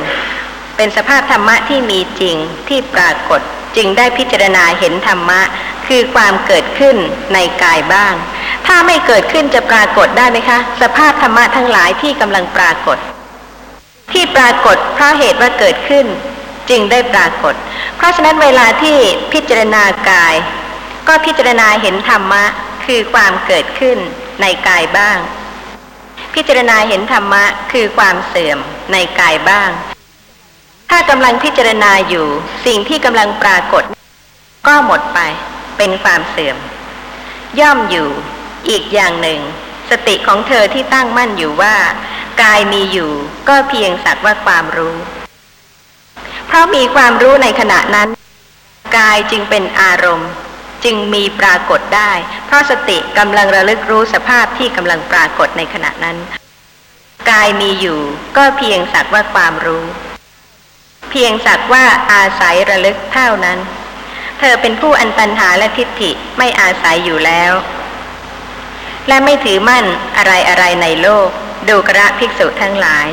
[0.77, 2.37] เป็นสภาพธรรมะที่มีจริง
[2.68, 3.40] ที่ปรากฏ
[3.77, 5.40] จึงได้พิจารณาเห็นธรรมะ
[5.88, 6.97] คือความเกิดขึ้น
[7.35, 8.14] ในกายบ้าง
[8.66, 12.99] ถ้าไม่เกิดขึ้นจะปรากฏได้ไหมคะ สภาพธรรมะทั้งหลายที่กำลังปรากฏ
[14.12, 16.07] ที่ปรากฏเพราะเหตุว่าเกิดขึ้น
[16.70, 17.55] จึงได้ปรากฏ
[17.97, 18.97] เพราะฉะนั้นเวลาที่
[19.33, 20.35] พิจารณากาย
[21.09, 22.44] ก็พิจารณาเห็นธรรมะ
[22.85, 23.99] คือความเกิดขึ้น
[24.40, 25.18] ในกายบ้าง
[26.35, 28.59] พิจารณาเห็นธรรมะคือความเสื่อม
[28.92, 29.70] ในกายบ้าง
[30.90, 32.27] ถ้ากำลังพิจารณาอยู่
[32.66, 33.83] สิ่งที่กำลังปรากฏ
[34.66, 35.18] ก็หมดไป
[35.77, 36.59] เป็นความเสื่อม
[37.61, 38.09] ย่อมอยู่
[38.69, 39.41] อีกอย่างหนึ่ง
[39.91, 41.77] สติของเธอที่ตั้งมั่นอยู่ว่า
[42.43, 43.13] กายมีอยู่
[43.49, 44.97] ก็เพียงสักว่าความรู้
[46.47, 48.09] เพราะมีความรู้ในขณะนั้น
[48.99, 50.31] กายจึงเป็นอารมณ์
[50.85, 52.13] จึงมีปรากฏได้
[52.47, 56.17] เพราะสติกำลังระลึกรู้สภาพที่กำลังปรากฏในขณะนั้น
[57.31, 58.01] กายมีอยู่
[58.37, 59.85] ก็เพียงสักว่าความรู้
[61.11, 63.59] เพียงสักว่าอาศัยระลึกเท่านั้น
[64.38, 67.53] เธอเป็นผู้อันตันหาและทิฏฐิไม่อาศัยอยู่แล้ว
[69.09, 69.85] และไม่ถือมั่น
[70.16, 71.29] อะไรอะไรในโลก
[71.68, 73.09] ดูกระภิกษุทั้งหลาย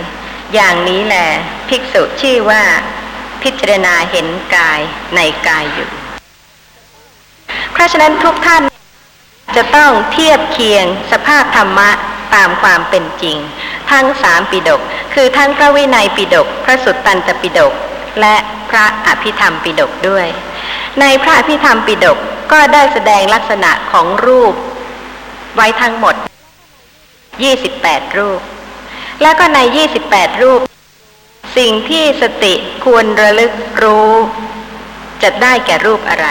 [0.53, 1.27] อย่างนี้แหละ
[1.69, 2.63] ภิกษุชื่อว่า
[3.43, 4.79] พิจารณาเห็นกาย
[5.15, 5.89] ในกายอยู่
[7.71, 8.63] เพราะฉะนั้นทุกท่าน
[9.55, 11.89] จะต้องเทียบเคียงสภาพธรรมะ
[12.35, 13.37] ตามความเป็นจริง
[13.91, 14.81] ทั้งสามปิดก
[15.13, 17.73] คือทั้งพระวินัยปิดกพระสุตตันตปิดก
[18.19, 18.35] และ
[18.69, 20.27] พระอภิธรรมปิดกด้วย
[20.99, 22.17] ในพระอภิธรรมปิดก
[22.51, 24.53] ก็ได้แสดงลักษณะของรูป
[25.55, 26.15] ไว้ทั้งหมด
[27.35, 28.41] 28 รูป
[29.21, 29.59] แล้วก็ใน
[30.01, 30.61] 28 รูป
[31.57, 32.53] สิ่งที่สติ
[32.85, 34.11] ควรระลึกรู้
[35.23, 36.27] จะได้แก่รูปอะไร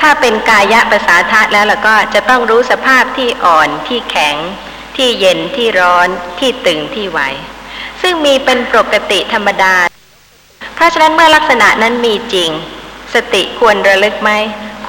[0.00, 4.36] ถ้าเป็นกายะภาษาทะแล้วล่ะก็จะต้องรู้สภาพที่อ่อนที่แข็ง
[4.96, 7.20] ที่เย็นที่ร้อนที่ตึงที่ไหว
[8.02, 9.74] ซึ่งมีเป็นปกติธรรมดา
[10.78, 12.50] เพราะฉะนั้นเมื่อลักษณะนั้นมีจริง
[13.14, 14.30] สติควรระลึกไหม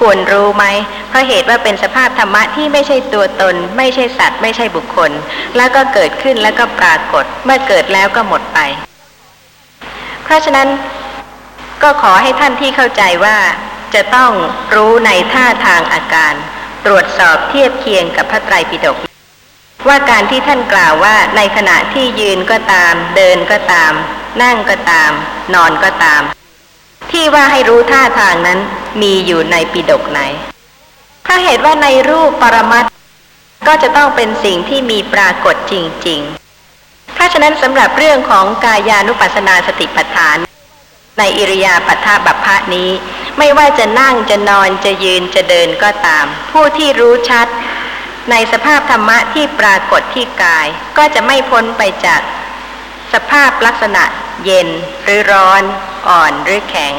[0.06, 0.64] วรรู้ไหม
[1.08, 5.10] เพราะเหตุว่าเป็นสภาพธรรมะที่ไม่ใช่ตัวตน ไม่ใช่สัตว์ ไม่ใช่บุคคล
[5.56, 8.58] แล้วก็เกิดขึ้นแล้วก็ปรากฏ เมื่อเกิดแล้วก็หมดไป
[10.24, 10.68] เพราะฉะนั้น
[11.82, 13.36] ก็ขอให้ท่านที่เข้าใจว่า
[13.94, 14.30] จะต้อง
[14.74, 16.34] รู้ในท่าทางอาการ
[16.86, 19.09] ตรวจสอบเทียบเคียงกับพระไตรปิฎก
[19.88, 23.92] ว่าการที่ท่านกล่าวว่าในขณะที่ยืนก็ตาม เดินก็ตาม
[24.42, 25.10] นั่งก็ตาม
[25.54, 26.22] นอนก็ตาม
[27.10, 28.58] ที่ว่าให้รู้ท่าทางนั้น
[29.02, 30.20] มีอยู่ในปิฎกไหน
[31.26, 32.84] ถ้าเหตุว่าในรูปปรมัต
[33.68, 35.74] ก็จะต้องเป็นสิ่งที่มีปรากฏจ
[36.08, 40.38] ริง ๆ เพราะฉะนั้นสำหรับเรื่องของกายานุปัสสนาสติปัฏฐาน
[41.18, 42.90] ในอิริยาปัฏฐบัพพะนี้
[43.38, 47.46] ไม่ว่าจะนั่งจะนอนจะยืนจะเดินก็ตาม ผู้ที่รู้ชัด
[48.30, 50.66] ในสภาพธรรมะที่ปรากฏที่กาย
[50.98, 52.20] ก็จะไม่พ้นไปจาก
[53.12, 54.04] สภาพลักษณะ
[54.44, 54.68] เย็น
[55.04, 55.62] หรือร้อน
[56.08, 56.94] อ่อนหรือแข็ง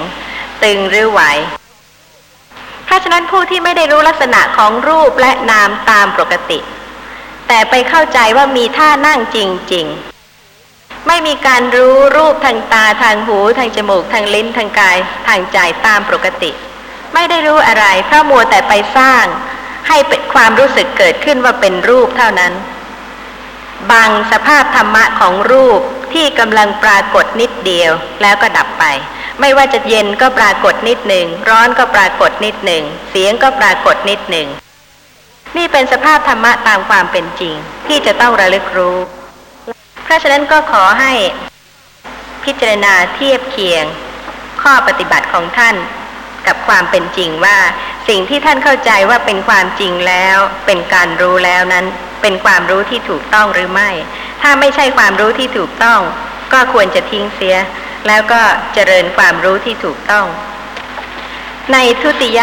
[0.63, 1.21] ตึงหรือไหว
[2.85, 6.59] เพราะฉะนั้นผู้ที่ไม่ได้รู้ลักษณะของรูปและนามตามปกติ
[7.47, 9.37] แต่ไปเข้าใจว่ามีท่านั่งจ
[9.73, 9.85] ริง
[10.47, 15.57] ๆ ไม่มีการรู้รูปทางตาทางหูทางจมูกทางลิ้นทางกาย ทางใจ
[15.87, 16.51] ตามปกติ
[17.13, 19.25] ไม่ได้รู้อะไรเพราะมัวแต่ไปสร้าง
[19.87, 19.97] ให้
[20.33, 22.53] ความรู้สึกเกิดขึ้นว่าเป็นรูปเท่านั้น
[23.91, 25.81] บางสภาพธรรมะของรูป
[26.13, 27.91] ที่กำลังปรากฏนิดเดียว
[28.21, 28.83] แล้วก็ดับไป
[29.39, 34.47] ไม่ว่าจะเย็นก็ปรากฏนิดหนึ่ง ร้อนก็ปรากฏนิดหนึ่ง เสียงก็ปรากฏนิดหนึ่ง
[35.57, 37.55] นี่เป็นสภาพธรรมะตามความเป็นจริง
[37.87, 38.97] ที่จะต้องระลึกรู้
[40.03, 41.13] เพราะฉะนั้นก็ขอให้
[42.43, 43.85] พิจารณาเทียบเคียง
[44.61, 45.75] ข้อปฏิบัติของท่าน
[46.47, 47.57] กับความเป็นจริงว่า
[48.07, 51.85] สิ่งที่ท่านเข้าใจว่าเป็นความจริงแล้ว เป็นการรู้แล้วนั้น
[52.21, 53.89] เป็นความรู้ที่ถูกต้องหรือไม่
[54.41, 55.99] ถ้าไม่ใช่ความรู้ที่ถูกต้อง
[56.53, 57.57] ก็ควรจะทิ้งเสีย
[58.07, 58.41] แล้วก็
[58.73, 60.25] เจริญความรู้ที่ถูกต้อง
[61.73, 62.39] ในทุติย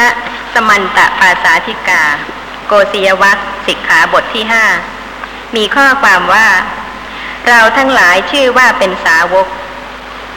[0.55, 2.03] สมันตะภาษาธิกา
[2.67, 4.65] โกศิยวัคสิกขาบทที่ห้า
[5.57, 6.49] มีข้อความว่า
[7.49, 9.47] เราทั้งหลายชื่อว่าเป็นสาวก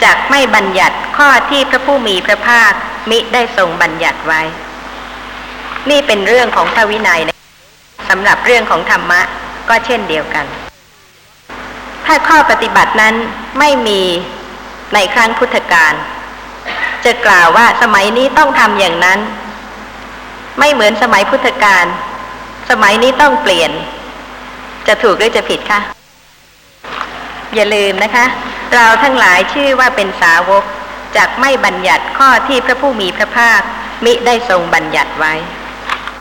[0.02, 2.72] จากไม่บัญญัติข้อที่พระผู้มีพระภาค
[3.10, 4.40] มิได้ทรงบัญญัติไว้
[5.90, 7.36] นี่เป็นเรื่องของพระวินัยนะ
[8.08, 9.20] สำหรับเรื่องของธรรมะ
[9.68, 10.46] ก็เช่นเดียวกัน
[12.06, 13.14] ถ้าข้อปฏิบัตินั้น
[13.58, 14.02] ไม่มี
[14.94, 15.94] ในครั้งพุทธกาล
[17.04, 19.20] จะกล่าวว่าสมัยนี้ต้องทำอย่างนั้น
[20.58, 21.84] ไม่เหมือนสมัยพุทธกาล
[22.70, 23.70] สมัยนี้ต้องเปลี่ยน
[24.86, 25.80] จะถูกหรือจะผิดคะ
[27.54, 28.26] อย่าลืมนะคะ
[28.74, 30.64] เราทั้งหลายชื่อว่าเป็นสาวก
[31.16, 33.60] จากไม่บัญญัติข้อที่พระผู้มีพระภาค
[34.04, 35.34] มิได้ทรงบัญญัติไว้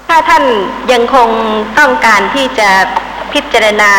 [0.10, 0.44] ถ้าท่าน
[0.92, 1.30] ยังคง
[1.80, 2.70] ต้องการที่จะ
[3.34, 3.92] พิจารณา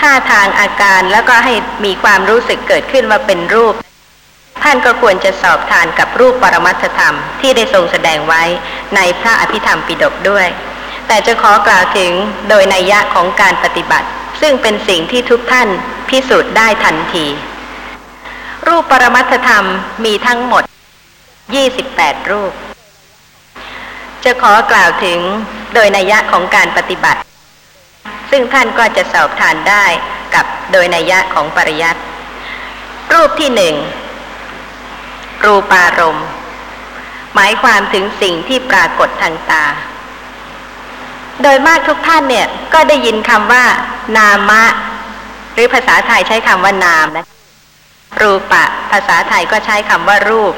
[0.00, 3.74] ท่าทางอาการแล้วก็ให้มีความรู้สึกเกิดขึ้นว่าเป็นรูป
[4.62, 8.42] ท่านก็ควรจะสอบทานกับรูปปรมัตถธรรมที่ได้ทรงแสดงไว้
[8.96, 10.46] ในพระอภิธรรมปิฎกด้วย
[11.06, 12.10] แต่จะขอกล่าวถึง
[12.48, 14.08] โดยนัยยะของการปฏิบัติ
[14.40, 15.68] ซึ่งเป็นสิ่งที่ทุกท่าน
[16.08, 17.26] พิสูจน์ได้ทันที
[18.66, 19.66] รูปปรมัตถธรรม
[20.04, 20.62] มีทั้งหมด
[21.46, 22.52] 28 รูป
[24.24, 25.18] จะขอกล่าวถึง
[25.74, 27.20] โดยนัยยะของการปฏิบัติ
[28.30, 29.84] ซึ่งท่านก็จะสอบทานได้
[30.34, 32.00] กับโดยนัยยะของปริยัติ
[33.12, 33.74] รูปที่หนึ่ง
[35.44, 36.26] รูปารมณ์
[37.34, 39.64] หมายความถึงสิ่งที่ปรากฏทางตา
[41.42, 43.64] โดยมากทุกท่านเนี่ยก็ได้ยินคำว่า
[44.16, 44.62] นามะ
[45.54, 47.26] หรือภาษาไทยใช้คำว่านามนะ
[48.20, 50.54] รูปะ ภาษาไทยก็ใช้คำว่ารูป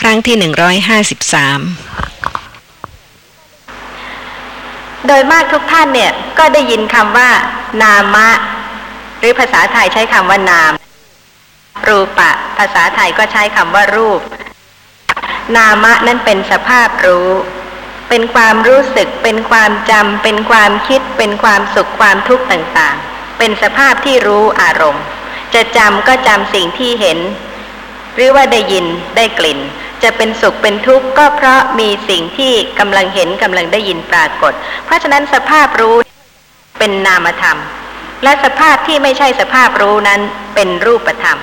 [0.00, 1.60] ครั้งที่หนึ่งร้อยห้าสิบสาม
[5.06, 7.30] โดยมากทุกท่านเนี่ย ก็ได้ยินคำว่า
[7.82, 8.28] นามะ
[9.18, 10.72] หรือภาษาไทยใช้คำว่านาม
[11.88, 14.20] รูปะ ภาษาไทยก็ใช้คำว่ารูป
[15.56, 17.28] นามะนั้นเป็นสภาพรู้
[18.08, 25.04] เป็นความรู้สึก เป็นความจำ เป็นความคิด เป็นความสุข ความทุกข์ต่างๆ เป็นสภาพที่รู้อารมณ์
[25.54, 27.18] จะจำก็จำสิ่งที่เห็น
[28.14, 29.58] หรือว่าได้ยิน ได้กลิ่น
[30.02, 34.52] จะเป็นสุข เป็นทุกข์ ก็เพราะมีสิ่งที่กำลังเห็นกำลังได้ยินปรากฏ
[34.84, 35.96] เพราะฉะนั้นสภาพรู้
[36.78, 37.58] เป็นนามธรรม
[38.24, 40.20] และสภาพที่ไม่ใช่สภาพรู้นั้น
[40.54, 41.38] เป็นรูปธรรม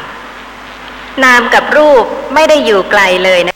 [1.26, 2.04] นามกับรูป
[2.34, 3.56] ไม่ได้อยู่ไกลเลยนะ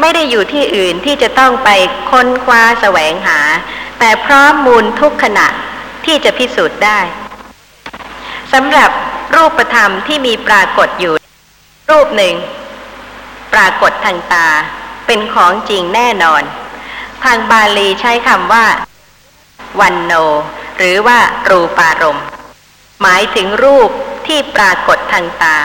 [0.00, 1.68] ไม่ได้อยู่ที่อื่นที่จะต้องไป
[2.10, 3.40] ค้นคว้าแสวงหา
[3.98, 5.46] แต่พร้อมมูลทุกขณะ
[6.04, 6.98] ที่จะพิสูจน์ได้
[8.52, 8.90] สำหรับ
[9.34, 11.14] รูปธรรมที่มีปรากฏอยู่
[11.90, 12.34] รูปหนึ่ง
[13.52, 14.48] ปรากฏทางตา
[15.06, 16.42] เป็นของจริงแน่นอน
[17.24, 18.66] ทางบาลีใช้คำว่า
[19.80, 20.12] วันโน
[20.76, 22.24] หรือว่ารูปารมณ์
[23.02, 23.90] หมายถึงรูป
[24.26, 25.56] ที่ปรากฏทางตา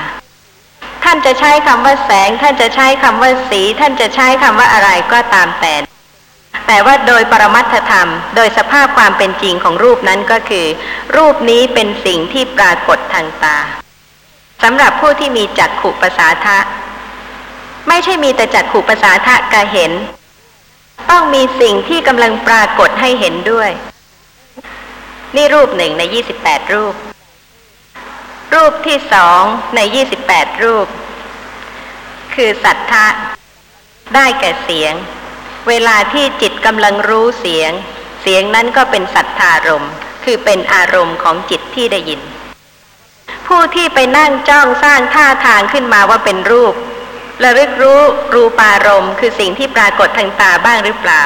[1.06, 5.74] ท่านจะใช้คำว่าแสง ท่านจะใช้คำว่าสี ท่านจะใช้คำว่าอะไรก็ตามแต่
[6.68, 10.66] แต่ว่าโดยปรมัตถธรรม โดยสภาพความเป็นจริงของรูปนั้นก็คือ
[11.16, 13.58] รูปนี้เป็นสิ่งที่ปรากฏทางตา
[14.64, 16.60] สำหรับผู้ที่มีจักขุประสาทะ
[17.88, 19.92] ไม่ใช่มีแต่จักขุประสาทะกะเห็น
[21.10, 23.70] ต้องมีสิ่งที่กำลังปรากฏให้เห็นด้วย
[25.36, 26.96] นี่รูปหนึ่งในยี่สิบแปดรูป
[28.56, 29.42] รูปที่สอง
[29.76, 30.88] ในยี่สิบแปดรูป
[32.36, 33.08] คือสัทธะ
[34.16, 34.94] ได้แก่เสียง
[35.68, 37.72] เวลาที่จิตกำลังรู้เสียง
[38.22, 39.86] เสียงนั้นก็เป็นสัทธารม
[40.24, 42.22] คือเป็นอารมณ์ของจิตที่ได้ยิน
[43.48, 46.74] ผู้ที่ไปนั่งจ้องสร้างท่าทางขึ้นมาว่าเป็นรูป
[47.44, 48.02] ระลึกรู้
[48.34, 51.22] รูปารมณ์ คือสิ่งที่ปรากฏทางตาบ้างหรือเปล่า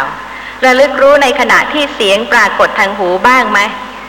[0.65, 3.60] ระลึกรู้ในขณะที่เสียงปรากฏทางหูบ้างไหม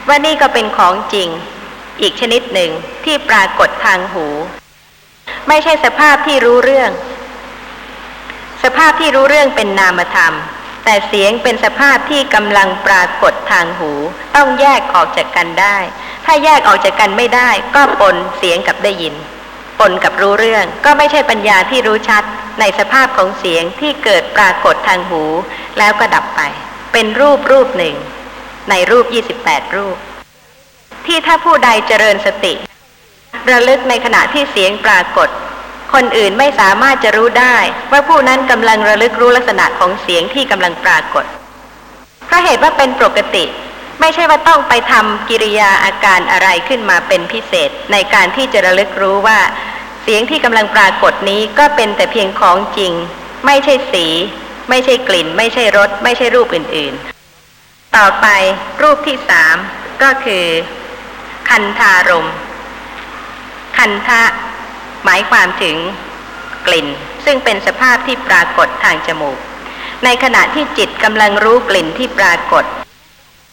[0.07, 1.29] ว่านี่ก็เป็นของจริง
[2.01, 2.71] อีกชนิดหนึ่ง
[3.05, 4.27] ที่ปรากฏทางหู
[5.47, 6.91] ไม่ใช่สภาพที่รู้เรื่อง
[8.63, 10.33] สภาพที่รู้เรื่องเป็นนามธรรม
[10.85, 13.91] แต่เสียงเป็นสภาพที่กำลังปรากฏทางหู
[14.35, 15.77] ต้องแยกออกจากกันได้
[16.25, 19.15] ถ้าแยกออกจากกันไม่ได้ ก็ปนเสียงกับได้ยิน
[19.79, 22.23] ปนกับรู้เรื่องก็ไม่ใช่ปัญญาที่รู้ชัด
[22.59, 25.23] ในสภาพของเสียงที่เกิดปรากฏทางหู
[25.77, 26.41] แล้วก็ดับไป
[26.93, 27.95] เป็นรูปรูปหนึ่ง
[28.69, 29.05] ในรูป
[29.41, 29.97] 28 รูป
[31.07, 32.53] ที่ถ้าผู้ใดเจริญสติ
[33.51, 35.29] ระลึกในขณะที่เสียงปรากฏ
[35.93, 37.57] คนอื่นไม่สามารถจะรู้ได้
[37.91, 41.25] ว่าผู้นั้นกำลังระลึกรู้ลักษณะของเสียงที่กำลังปรากฏ
[42.25, 43.45] เพราะเหตุว่าเป็นปกติ
[43.99, 49.39] ไม่ใช่ว่าต้องไปทำกิริยาอาการอะไรขึ้นมาเป็นพิเศษ ในการที่จะระลึกรู้ว่า
[50.03, 52.93] เสียงที่กำลังปรากฏนี้ก็เป็นแต่เพียงของจริง
[53.45, 54.05] ไม่ใช่สี
[54.69, 56.93] ไม่ใช่กลิ่น ไม่ใช่รส ไม่ใช่รูปอื่น
[57.43, 58.27] ๆ ต่อไป
[58.81, 59.55] รูปที่สาม
[60.03, 60.45] ก็คือ
[61.49, 62.27] คันธารม
[63.77, 64.21] คันทะ
[65.05, 65.75] หมายความถึง
[66.67, 66.87] กลิ่น
[67.25, 69.37] ซึ่งเป็นสภาพที่ปรากฏทางจมูก
[70.05, 72.65] ในขณะที่จิตกำลังรู้กลิ่นที่ปรากฏ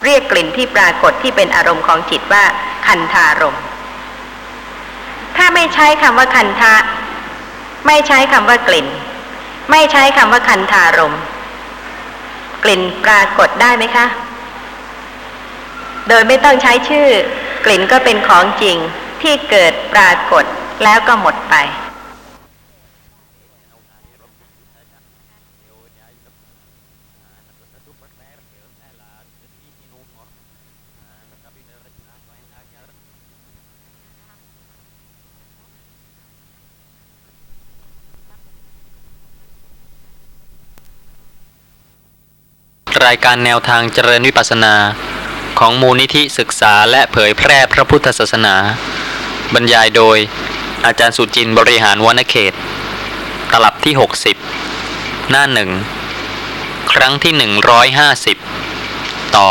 [0.04, 2.44] เรียกกลิ่นที่ปรากฏที่เป็นอารมณ์ของจิตว่า
[2.86, 3.56] คันธารม
[5.36, 6.74] ถ้าไม่ใช้คำว่าคันทะ
[7.86, 8.88] ไม่ใช้คำว่ากลิ่น
[9.70, 11.14] ไม่ใช้คำว่าคันธารม
[12.64, 14.06] กลิ่นปรากฏได้ไหมคะ
[16.08, 17.08] โดยไม่ต้องใช้ชื่อ
[17.64, 18.76] กลิ่นก็เป็นของจริง
[19.22, 20.44] ที่เกิดปรากฏ
[20.84, 21.56] แล้วก็หมดไป
[43.06, 44.74] รายการแนวทางเจริญวิปัสสนา
[45.58, 48.56] ของมูลนิธิศึกษาและเผยแพร่พระพุทธศาสนา
[49.54, 50.18] บรรยายโดย
[50.86, 52.52] อาจารย์สุจินบริหารวณเขต
[53.52, 53.94] ตลับที่
[54.62, 55.70] 60 หน้าหนึ่ง
[56.92, 57.32] ครั้งที่
[58.54, 59.48] 150 ต่อ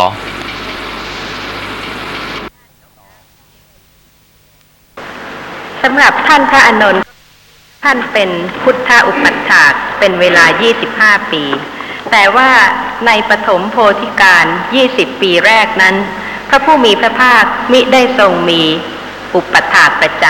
[5.83, 7.01] สำหรับท่านพระอานนท์
[7.83, 8.29] ท่านเป็น
[8.61, 10.45] พุทธอุปัฏฐากเป็นเวลา
[10.87, 11.43] 25 ปี
[12.11, 12.51] แต่ว่า
[13.07, 14.45] ในปฐมโพธิการ
[14.83, 15.95] 20ปีแรกนั้น
[16.49, 18.63] พระผู้มีพระภาคมิได้ทรงมี
[19.35, 20.25] อุปัฏฐาประจ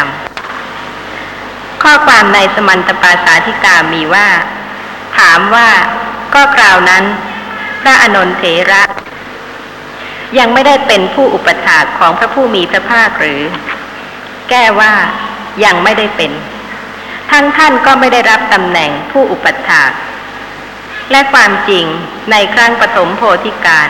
[0.69, 4.27] ำข้อความในสมันตปาสาธิกามีว่า
[5.17, 5.69] ถามว่า
[6.35, 7.03] ก็กล่าวนั้น
[7.81, 8.83] พระอานนทเถระ
[10.37, 13.41] ยังไม่ได้เป็นผู้อุปถาของพระผู้มีพระภาคหรือ
[14.49, 14.93] แก้ว่า
[15.63, 16.31] ยังไม่ได้เป็น
[17.31, 19.83] ทั้งท่านก็ไม่ได้รับตำแหน่งผู้อุปถา
[21.11, 21.85] และความจริง
[22.31, 23.89] ในครั้งปฐมโพธิการ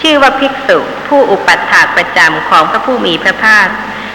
[0.00, 3.66] ชื่อว่าภิกษุผู้อุปัฏฐากประจำของพระผู้มีพระภาค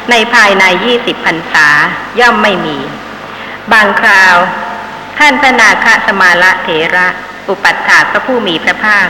[0.09, 1.67] ในภายในยี่สิบพรรษา
[2.19, 2.77] ย่อมไม่มี
[3.73, 4.35] บางคราว
[5.19, 7.07] ท่านพระนาคสมาละเถระ
[7.49, 9.07] อุปัฏฐากพระผู้มีพระภาค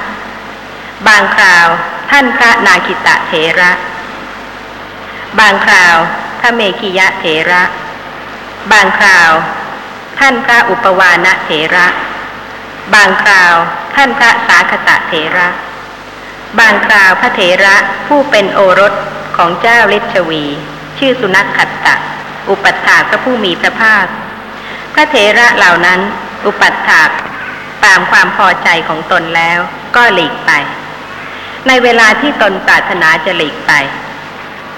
[1.08, 1.68] บางคราว
[2.12, 3.72] ท่านพระนาคิตะเถระ
[5.40, 5.96] บางคราว
[6.40, 7.64] พระเมขิยะเถระ
[8.72, 9.32] บางคราว
[10.20, 11.88] ท่านพระอุปวานะเถระ
[12.94, 13.56] บางคราว
[13.96, 15.50] ท่านพระสาคตะเถระ
[16.60, 17.76] บางคราวพระเถระ
[18.08, 18.94] ผู้เป็นโอรส
[19.38, 20.44] ของเจ้าฤชวี
[20.98, 21.96] ชื่อสุนัขขัตตะ
[22.50, 24.06] อุปัฏฐากพระผู้มีพระภาค
[24.94, 26.00] พระเถระเหล่านั้น
[26.46, 27.10] อุปัฏฐาก
[27.86, 29.60] ตามความพอใจของตนแล้ว
[29.96, 30.52] ก็หลีกไป
[31.68, 33.72] ในเวลาที่ตนปรารถนาจะหลีกไป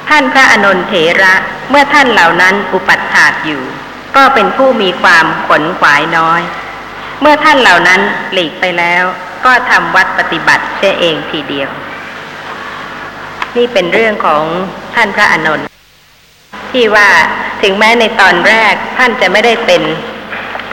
[0.09, 1.33] ท่านพระอนนทเถระ
[1.69, 3.63] เมื่อท่านเหล่านั้นอุปัฏฐากอยู่
[4.15, 6.41] ก็เป็นผู้มีความขนขวายน้อย
[7.25, 8.01] เมื่อท่านเหล่านั้น
[8.33, 9.03] หลีกไปแล้ว
[9.45, 11.69] ก็ทำวัดปฏิบัติเสียเองทีเดียว
[13.55, 14.43] นี่เป็นเรื่องของ
[14.95, 15.67] ท่านพระอานนท์
[16.71, 17.09] ที่ว่า
[17.61, 19.81] ถึงแม้ในตอนแรกท่านจะไม่ได้เป็น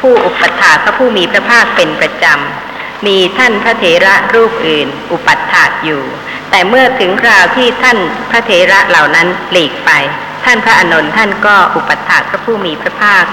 [0.01, 6.03] ผู้อุปถากพระผู้มีพระภาคเป็นประจำ มีท่านพระเถระรูปอื่น อุปัฏฐากอยู่
[6.51, 7.99] แต่เมื่อถึงคราวที่ท่าน
[8.31, 9.91] พระเถระเหล่านั้นหลีกไป
[10.45, 13.25] ท่านพระอนนท์ท่านก็อุปัฏฐากพระผู้มีพระภาค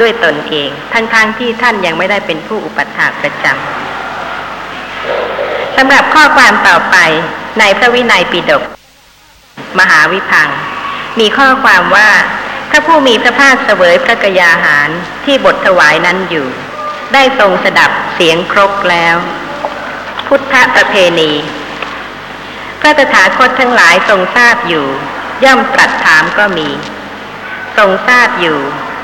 [0.00, 3.56] ด้วยตนเอง ทั้งๆทที่ท่านยังไม่ได้เป็นผู้อุปัฏฐากประจำ
[5.76, 6.96] สำหรับข้อความต่อไป
[7.58, 8.62] ในพระวินัยปิฎก
[9.78, 10.48] มหาวิพัง
[11.20, 12.10] มีข้อความว่า
[12.70, 14.88] พระผู้มีพระภาคเสวยพระกยาหาร
[15.24, 16.46] ที่บทถวายนั้นอยู่
[17.12, 19.16] ได้ทรงสดับเสียงครกแล้ว
[20.26, 21.32] พุทธประเพณี
[22.80, 24.86] พระตถาคตทั้งหลายทรงทราบอยู่
[25.44, 26.68] ย่อมตรัสถามก็มี
[27.76, 28.58] ทรงทราบอยู่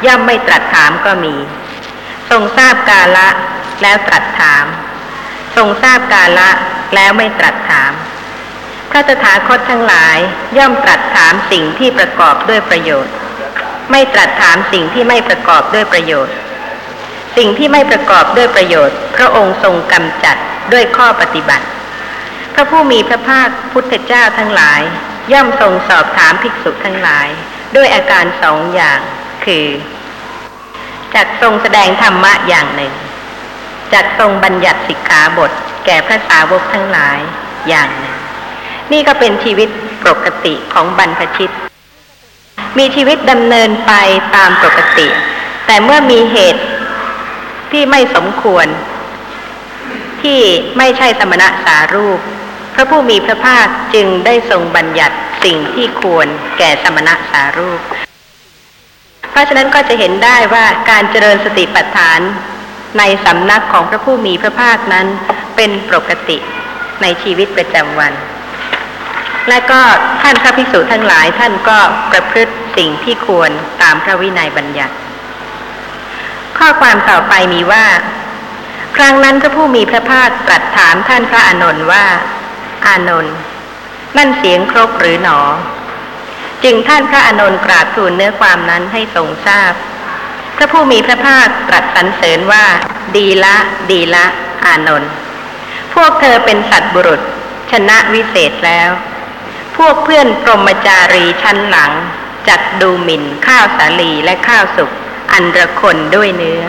[0.06, 1.34] ย่อมไม่ตรัสถามก็มี
[2.30, 3.28] ทรงทราบกาละ
[3.82, 4.64] แล้วตรัสถาม
[5.56, 6.50] ทรงทราบกาละ
[6.94, 7.92] แล้วไม่ตรัสถาม
[8.90, 10.18] พระตถาคตทั้งหลาย
[10.58, 13.12] ย่อมตรัสถามสิ่งที่ประกอบด้วยประโยชน์
[13.90, 16.34] ไม่ตรัสถามสิ่งที่ไม่ประกอบด้วยประโยชน์
[17.36, 20.36] สิ่งที่ไม่ประกอบด้วยประโยชน์ พระองค์ทรงกำจัด
[20.72, 21.66] ด้วยข้อปฏิบัติ
[22.54, 24.80] พระผู้มีพระภาคพุทธเจ้าทั้งหลาย
[25.32, 27.28] ย่อมทรงสอบถามภิกษุทั้งหลาย
[27.76, 29.00] ด้วยอาการสองอย่าง
[29.44, 29.66] คือ
[31.14, 32.92] จักทรงแสดงธรรมะอย่างหนึ่ง
[33.92, 35.50] จักทรงบัญญัติสิกขาบท
[35.86, 37.18] แก่พระสาวกทั้งหลาย
[37.68, 38.16] อย่างหนึ่ง
[38.92, 39.68] นี่ก็เป็นชีวิต
[40.06, 41.52] ปกติของบรรพชิต
[42.78, 43.92] มีชีวิตดำเนินไป
[44.36, 45.08] ตามปกติ
[45.66, 46.62] แต่เมื่อมีเหตุ
[47.72, 48.66] ที่ไม่สมควร
[50.22, 50.40] ที่
[50.78, 52.18] ไม่ใช่สมณะสารูป
[52.74, 56.26] พระผู้มีพระภาคจึงได้ทรงบัญญัติสิ่งที่ควร
[56.58, 57.80] แก่สมณะสารูป
[59.32, 62.20] เพราะฉะนั้นก็จะเห็นได้ว่าการเจริญสติปัฏฐาน
[62.98, 65.06] ในสำนักของพระผู้มีพระภาคนั้น
[65.56, 66.38] เป็นปกติ
[67.02, 68.12] ในชีวิตประจำวัน
[69.48, 69.80] และก็
[70.22, 71.78] ท่านพระภิกษุทั้งหลายท่านก็
[72.10, 73.50] ประพฤติสิ่งที่ควร
[73.82, 74.94] ตามพระวินัยบัญญัติ
[76.58, 77.86] ข้อความต่อไปมีว่า
[78.96, 82.04] ครั้งนั้นพระผู้มีพระภาคตรัสถามท่านพระอานนท์ว่า
[82.86, 83.36] อานนท์
[84.16, 85.40] นั่นเสียงครกหรือหนอ
[86.64, 89.72] จึงท่านพระอานนท์กราบทูลเนื้อความนั้นให้ทรงทราบ
[90.56, 92.64] พระผู้มีพระภาคตรัสสรรเสริญว่า
[93.16, 93.56] ดีละ
[93.90, 94.24] ดีละ
[94.66, 95.12] อานนท์
[95.94, 97.20] พวกเธอเป็นสัตว์บุรุษ
[97.70, 98.90] ชนะวิเศษแล้ว
[99.76, 101.92] พวกเพื่อนปรมจารีชั้นหลัง
[102.48, 104.90] จัดดูหมิ่นข้าวสาลีและข้าวสุก
[105.32, 106.62] อันระคนด้วยเนื้อ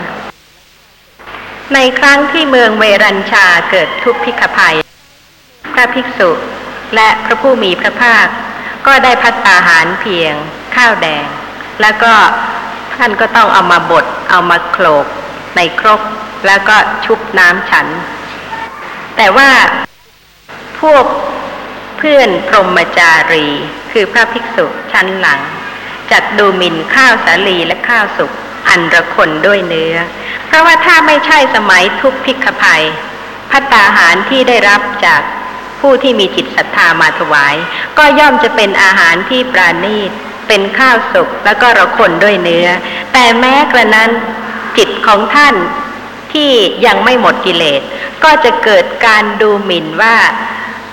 [1.74, 4.76] ในครั้งที่เมืองเวรัญชาเกิดทุพพิกภัย
[5.74, 6.30] พระภิกษุ
[6.94, 8.26] และพระผู้มีพระภาค
[8.86, 10.34] ก็ได้พัตตาหารเพียง
[10.76, 11.26] ข้าวแดง
[11.80, 12.12] แล้วก็
[12.96, 15.06] ท่านก็ต้องเอามาบดเอามาโขลก
[15.56, 16.00] ในครก
[16.46, 17.86] แล้วก็ชุบน้ำฉัน
[19.16, 19.50] แต่ว่า
[20.80, 21.04] พวก
[21.98, 23.46] เพื่อนพรหมจารี
[23.92, 25.40] คือพระภิกษุชั้นหลัง
[26.10, 28.32] จัดดูหมิ่นข้าวสาลีและข้าวสุก
[28.68, 29.96] อันระคนด้วยเนื้อ
[30.46, 32.82] เพราะว่าถ้าไม่ใช่สมัยทุกพิกภัย
[33.50, 35.22] พัตตาหารที่ได้รับจาก
[35.84, 37.54] ผู้ที่มีจิตศรัทธามาถวาย
[37.98, 40.10] ก็ย่อมจะเป็นอาหารที่ปราณีต
[40.48, 42.68] เป็นข้าวสุกแล้วก็ระคนด้วยเนื้อ
[43.12, 44.10] แต่แม้กระนั้น
[44.76, 45.54] จิตของท่าน
[46.32, 46.52] ที่
[46.86, 47.82] ยังไม่หมดกิเลส
[48.24, 50.16] ก็จะเกิดการดูหมิ่นว่า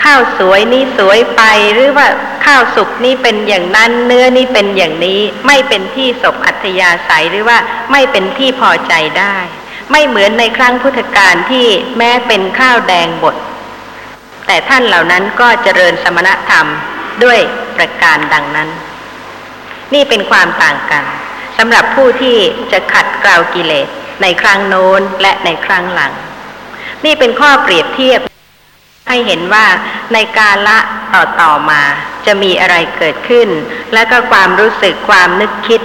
[0.04, 1.42] ข้าวสวยนี่สวยไป
[1.74, 2.08] หรือว่า
[2.46, 7.58] ข้าวสุกนี่เป็นอย่างนั้นเนื้อนี่เป็นอย่างนี้ ไม่เป็นที่ศพอัธยาศัยหรือว่า
[7.92, 9.38] ไม่เป็นที่พอใจได้
[9.92, 11.68] ไม่เหมือนในครั้งพุทธกาลที่
[11.98, 13.36] แม้เป็นข้าวแดงบด
[14.48, 16.68] แต่ท่านเหล่านั้นก็เจริญสมณธรรม
[17.24, 17.40] ด้วย
[17.78, 18.70] ประการดังนั้น
[19.94, 21.04] นี่เป็นความต่างกัน
[21.58, 22.38] สำหรับผู้ที่
[22.72, 23.88] จะขัดเกลากิเลส
[24.22, 26.14] ในครั้งโน้นและในครั้งหลัง
[27.06, 28.20] นี่เป็นข้อเปรียบเทียบ
[29.08, 29.66] ให้เห็นว่า
[30.14, 30.78] ในกาละ
[31.14, 31.82] ต่อต่อมา
[32.26, 33.50] จะมีอะไรเกิดขึ้น
[33.94, 35.82] และก็ความรู้สึกความนึกคิด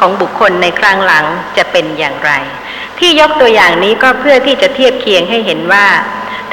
[0.00, 1.24] ของบุคคลในครั้งหลัง
[1.56, 2.32] จะเป็นอย่างไร
[2.98, 5.86] ที่ยกตัวอย่างนี้ก็เพื่อที่จะเทียบเคียงให้เห็นว่า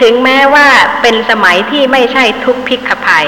[0.04, 0.70] ถึงแม้ว่า
[1.02, 3.28] เป็นสมัยที่ไม่ใช่ทุกพิกภัย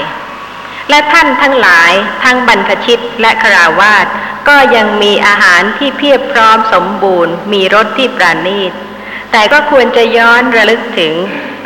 [0.90, 1.92] และท่านทั้งหลาย
[2.24, 4.06] ทั้งบรรพชิตและคราวาส
[4.48, 8.72] ก็ยังมีอาหารที่เพียบพร้อมสมบูรณ์ มีรสที่ปราณีต
[9.32, 11.14] แต่ก็ควรจะย้อนระลึกถึง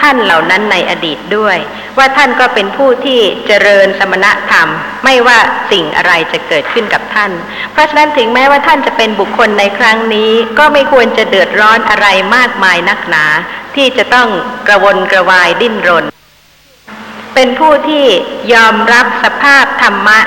[0.01, 1.57] ท่านเหล่านั้นในอดีตด้วย
[1.99, 4.69] ว่าท่านก็เป็นผู้ที่เจริญสมณธรรม
[5.05, 5.39] ไม่ว่า
[5.71, 7.33] สิ่งอะไรจะเกิดขึ้นกับท่าน
[7.73, 13.25] เพราะฉะนั้นถึงแม้ว่าท่านจะเป็นบุคคลในครั้งนี้ ก็ไม่ควรจะเดือดร้อนอะไรมากมายนักหนา
[13.77, 14.29] ที่จะต้อง
[14.69, 16.05] กระวนกระวายดิ้นรน
[17.35, 18.07] เป็นผู้ที่
[18.55, 20.19] ยอมรับสภาพธรรมะ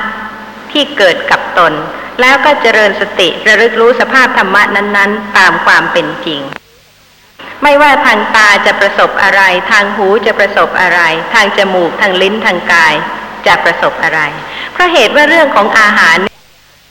[0.72, 1.74] ที่เกิดกับตน
[2.22, 6.42] แล้วก็เจริญสติระลึกรู้สภาพธรรมะนั้น ๆ ตามความเป็นจริง
[7.64, 9.42] ไม่ว่าทางตาจะประสบอะไร
[9.72, 11.02] ทางหูจะประสบอะไร
[11.34, 12.94] ทางจมูกทางลิ้นทางกาย
[13.48, 14.20] จะประสบอะไร
[14.74, 16.18] เพราะเหตุว่าเรื่องของอาหาร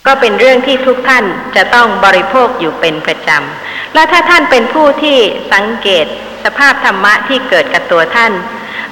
[0.07, 1.25] ก็เป็นเรื่องที่ทุกท่าน
[1.57, 5.19] จะต้องบริโภคอยู่เป็นประจำ และถ้าท่านเป็นผู้ที่
[5.53, 6.07] สังเกต
[6.45, 8.33] สภาพธรรมะที่เกิดกับตัวท่าน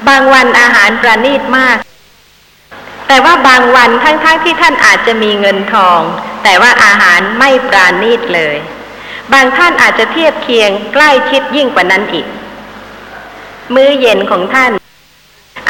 [0.09, 1.79] บางวันอาหารประณีตมาก
[3.09, 6.01] แต่ว่าบางวันทั้งๆทที่ท่านอาจจะมีเงินทอง
[6.45, 8.57] แต่ว่าอาหารไม่ปราณีตเลย
[9.33, 12.27] บางท่านอาจจะเทียบเคียงใกล้ชิดยิ่งกว่านั้นอีก
[13.75, 14.73] มื้อเย็นของท่าน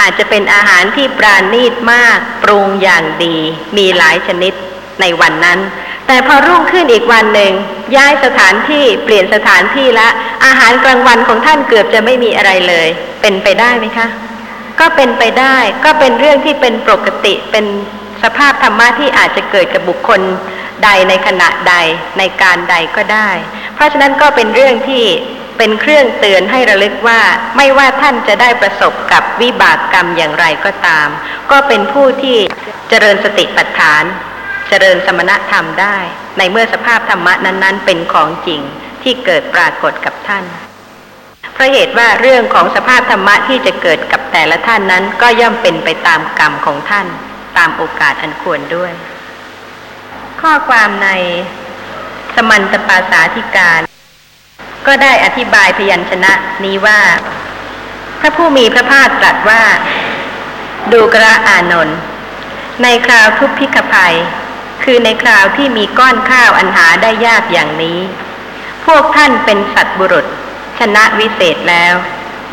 [0.00, 3.36] อาจจะเป็นอาหารที่ปราณีตมาก ปรุงอย่างดี
[3.76, 4.52] มีหลายชนิด
[5.00, 5.58] ในวันนั้น
[6.06, 7.52] แต่พอรุ่งขึ้นอีกวันหนึ่ง
[7.96, 10.08] ย้ายสถานที่เปลี่ยนสถานที่ละ
[10.46, 12.88] อาหารกลางวันของท่านเกือบจะไม่มีอะไรเลย
[13.22, 14.06] เป็นไปได้ไหมคะ
[14.80, 17.64] ก็เป็นไปได้ ก็เป็นเรื่องที่เป็นปกติเป็น
[18.22, 20.20] สภาพธรรมะที่อาจจะเกิดกับบุคคล
[20.84, 21.74] ใดในขณะใด
[22.18, 23.30] ในการใดก็ได้
[23.74, 25.06] เพราะฉะนั้นก็เป็นเรื่องที่
[25.58, 27.20] เป็นเครื่องเตือนให้ระลึกว่า
[27.56, 31.08] ไม่ว่าท่านจะได้ประสบกับวิบากกรรมอย่างไรก็ตาม
[31.50, 32.38] ก็เป็นผู้ที่
[32.88, 34.04] เจริญสติปัฏฐาน
[34.68, 35.96] เจริญสมณธรรมได้
[36.38, 38.60] ในเมื่อสภาพธรรมะนั้น ๆ เป็นของจริง
[39.02, 40.44] ที่เกิดปรากฏกับท่าน
[41.54, 47.06] เพราะเหตุว่าเรื่องของสภาพธรรมะที่จะเกิดกับแต่ละท่านนั้นก็ย่อมเป็นไปตามกรรมของท่าน
[47.58, 48.92] ตามโอกาสอันควรด้วย
[50.42, 51.08] ข้อความใน
[52.34, 53.80] สมันตปาสาธิการ
[54.86, 56.32] ก็ได้อธิบายพยัญชนะ
[56.64, 57.00] นี้ว่า
[58.20, 59.62] พระผู้มีพระภาคตรัสว่า
[60.92, 61.98] ดูกระอานนท์
[62.82, 64.14] ในคราวทุพพิกภัย
[64.84, 67.98] คือในคราวที่มีก้อนข้าวอันหาได้ยากอย่างนี้
[68.86, 70.26] พวกท่านเป็นสัตว์บุรุษ
[70.78, 71.94] ชนะวิเศษแล้ว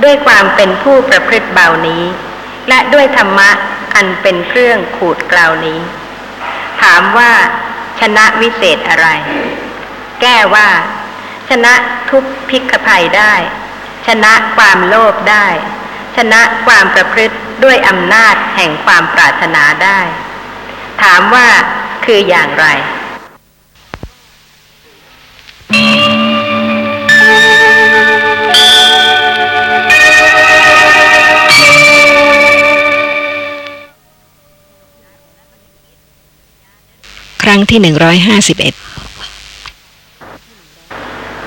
[0.04, 2.04] ด้วยความเป็นผู้ประพฤติเบานี้
[2.70, 3.50] และด้วยธรรมะ
[3.96, 5.80] อันเป็นเครื่องขูดกลาวนี้
[6.82, 7.32] ถามว่า
[8.00, 9.08] ชนะวิเศษอะไร
[10.22, 10.68] แก้ว่า
[11.50, 11.74] ชนะ
[12.10, 13.34] ทุกพิกภัยได้
[14.08, 15.48] ชนะความโลภได้
[16.16, 20.00] ชนะความประพฤติด้วยอำนาจแห่งความปรารถนาได้
[21.04, 21.48] ถามว่า
[22.06, 22.68] คืออย่างไร
[28.17, 28.17] ค
[37.48, 38.74] รั้งที่หนึ่งร้อยห้าสิบเอ็ด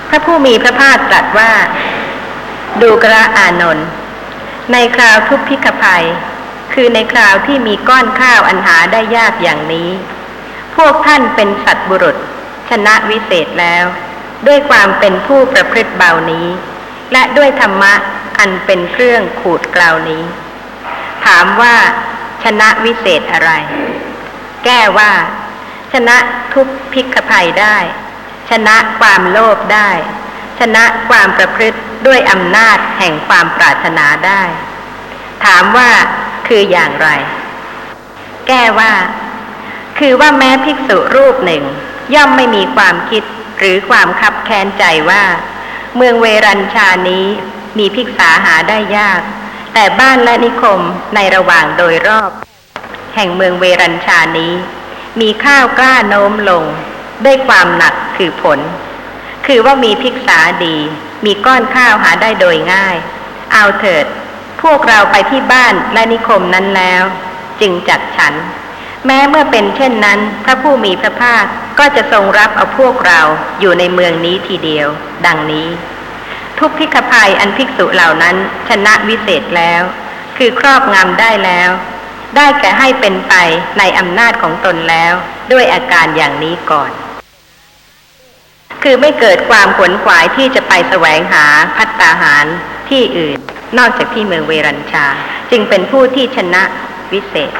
[0.08, 1.52] พระผู้มีพระภาคตรัสว่า
[2.82, 3.88] ดูกระอานนท์
[4.72, 6.04] ในคราวทุพพิกภัย
[6.72, 9.88] คือในคราวที่มีก้อนข้าวอันหาได้ยากอย่างนี้
[10.76, 12.16] พวกท่านเป็นสัตว์บุรุษ
[12.70, 13.84] ชนะวิเศษแล้ว
[14.46, 16.46] ด้วยความเป็นผู้ประพฤติเบานี้
[17.12, 17.94] และด้วยธรรมะ
[18.38, 20.22] อันเป็นเครื่องขูดกลาวนี้
[21.26, 21.76] ถามว่า
[22.44, 23.50] ชนะวิเศษอะไร
[24.64, 25.10] แก้ว่า
[25.92, 26.16] ชนะ
[26.54, 27.76] ทุกพิกภัยได้
[28.50, 29.90] ชนะความโลภได้
[30.60, 34.42] ชนะความประพฤติด้วยอำนาจแห่งความปรารถนาได้
[35.44, 35.90] ถามว่า
[36.48, 37.08] คืออย่างไร
[38.48, 38.92] แก้ว่า
[39.98, 41.62] คือว่าแม้ภิกษุรูปหนึ่ง
[42.14, 43.22] ย่อมไม่มีความคิด
[43.58, 45.24] หรือความคับแค้นใจว่า
[45.96, 47.26] เมืองเวรัญชานี้
[47.78, 49.20] มีภิกษาหาได้ยาก
[49.74, 50.80] แต่บ้านและนิคม
[51.14, 52.30] ในระหว่างโดยรอบ
[53.14, 54.52] แห่งเมืองเวรัญชานี้
[55.20, 56.64] มีข้าวกล้าโน้มลง
[57.24, 58.58] ด้วยความหนักคือผล
[59.46, 60.76] คือว่ามีภิกษาดี
[61.24, 62.96] มีก้อนข้าวหาได้โดยง่าย
[63.52, 64.06] เอาเถิด
[64.62, 67.02] พวกเราไปที่บ้านและนิคมนั้นแล้ว
[67.60, 68.34] จึงจัดฉัน
[69.06, 71.44] แม้เมื่อเป็นเช่นนั้น พระผู้มีพระภาค
[71.78, 73.20] ก็จะทรงรับเอาพวกเรา
[73.60, 74.88] อยู่ในเมืองนี้ทีเดียว
[75.26, 75.68] ดังนี้
[76.58, 78.36] ทุกพิกภัยอันภิกษุเหล่านั้น
[78.68, 79.82] ชนะวิเศษแล้ว
[80.36, 81.70] คือครอบงำได้แล้ว
[82.36, 83.34] ได้แก่ให้เป็นไป
[83.78, 85.14] ในอำนาจของตนแล้ว
[85.52, 86.90] ด้วยอาการอย่างนี้ก่อน
[88.82, 92.46] คือไม่เกิดความขวนขวายที่จะไปแสวงหาพัตตาหาร
[92.90, 93.38] ที่อื่น
[93.78, 95.06] นอกจากที่เมืองเวรัญชา
[95.50, 96.62] จึงเป็นผู้ที่ชนะ
[97.12, 97.52] วิเศษ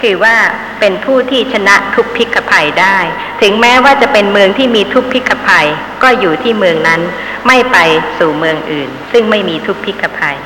[0.00, 0.36] คือว่า
[0.80, 2.98] เป็นผู้ที่ชนะทุกพิกภัยได้
[3.42, 5.66] ถึงแม้ว่าจะเป็นเมืองที่มีทุกพิกภัย
[6.02, 7.00] ก็อยู่ที่เมืองนั้น
[7.46, 7.76] ไม่ไป
[8.18, 10.36] สู่เมืองอื่น ซึ่งไม่มีทุกพิกภัย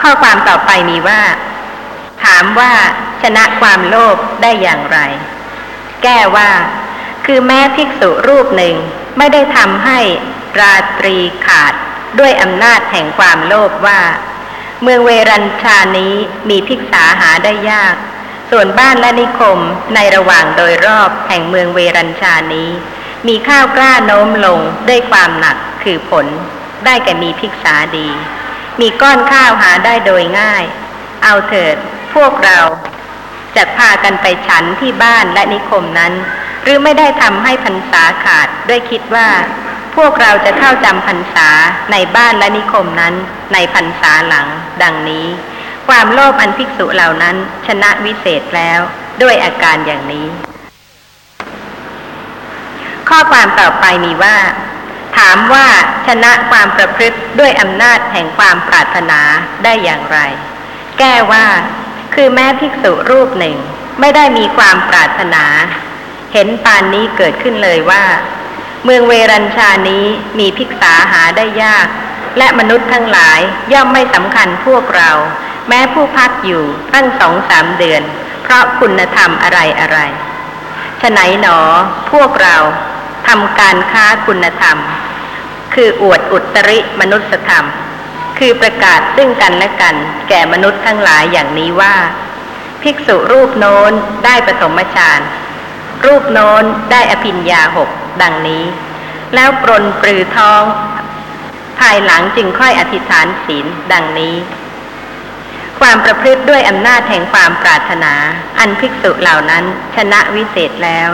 [0.00, 1.20] ข้อความต่อไปมีว่า
[2.24, 2.72] ถามว่า
[3.22, 4.98] ชนะความโลภได้อย่างไร
[6.02, 6.50] แก้ว่า
[7.26, 8.76] คือแม้ภิกษุรูปหนึ่ง
[9.18, 10.00] ไม่ได้ทำให้
[10.60, 11.16] ราตรี
[11.46, 11.74] ขาด
[12.18, 14.00] ด้วยอำนาจแห่งความโลภว่า
[14.82, 16.14] เมืองเวรัญชานี้
[16.50, 17.94] มีภิกษาหาได้ยาก
[18.50, 19.58] ส่วนบ้านและนิคม
[19.94, 22.70] ในระหว่างโดยรอบแห่งเมืองเวรัญชานี้
[23.28, 26.26] มีข้าวกล้าโน้มลงด้วยความหนักคือผล
[26.84, 28.08] ได้แก่มีภิกษาดี
[28.80, 30.64] มีก้อนข้าวหาได้โดยง่าย
[31.24, 31.76] เอาเถิด
[32.14, 32.58] พวกเรา
[33.56, 36.12] จะพากันไปฉันที่บ้านและนิคมนั้น
[36.64, 39.28] หรือไม่ได้ทำให้พรรษาขาดด้วยคิดว่า
[39.96, 41.48] พวกเราจะเข้าจำพรรษา
[41.92, 43.14] ในบ้านและนิคมนั้น
[43.52, 44.46] ในพรรษาหลัง
[44.82, 45.26] ดังนี้
[45.88, 47.36] ความโลภอันภิกษุเหล่านั้น
[47.66, 48.80] ชนะวิเศษแล้ว
[49.22, 50.26] ด้วยอาการอย่างนี้
[53.08, 54.36] ข้อความต่อไปมีว่า
[55.18, 55.66] ถามว่า
[56.06, 59.20] ชนะความประพฤติด้วยอำนาจแห่งความปรารถนา
[59.64, 60.18] ได้อย่างไร
[60.98, 61.46] แก้ว่า
[62.14, 63.56] คือแม้ภิกษุรูปหนึ่ง
[64.00, 65.44] ไม่ได้มีความปรารถนา
[66.32, 68.04] เห็นปานนี้เกิดขึ้นเลยว่า
[68.84, 70.04] เมืองเวรัญชานี้
[70.38, 71.86] มีภิกษาหาได้ยาก
[72.38, 73.40] และมนุษย์ทั้งหลาย
[73.72, 75.10] ย่อมไม่สำคัญพวกเรา
[75.68, 78.02] แม้ผู้พักอยู่ตั้งสองสามเดือน
[78.42, 79.98] เพราะคุณธรรมอะไรอะไร
[81.00, 81.58] ฉไหนหนอ
[82.12, 82.56] พวกเรา
[83.28, 84.76] ทำการค้าคุณธรรม
[85.74, 87.64] คืออวดอุตริมนุษยธรรม
[88.44, 89.96] คือประกาศซึ่งกันและกัน
[90.28, 91.94] แก่มนุษย์ทั้งหลายอย่างนี้ว่า
[92.82, 93.92] ภิกษุรูปโน้น
[94.24, 95.20] ได้ปฐมฌาน
[96.04, 97.90] รูปโน้นได้อภิญญาหก
[98.22, 98.64] ดังนี้
[99.34, 100.62] แล้วปรนปรือท้อง
[101.78, 104.36] ภายหลังจึงค่อยอธิษฐานศีลดังนี้
[105.80, 108.14] ความประพฤติด้วยอำนาจแห่งความปรารถนา
[108.58, 109.64] อันภิกษุเหล่านั้น
[109.96, 111.08] ชนะวิเศษแล้ว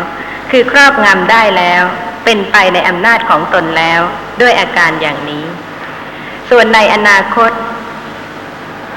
[0.50, 1.82] คือครอบงำได้แล้ว
[2.24, 4.00] เป็นไปในอำนาจของตนแล้ว
[4.40, 5.46] ด้วยอาการอย่างนี้
[6.48, 7.52] ส่วนในอนาคต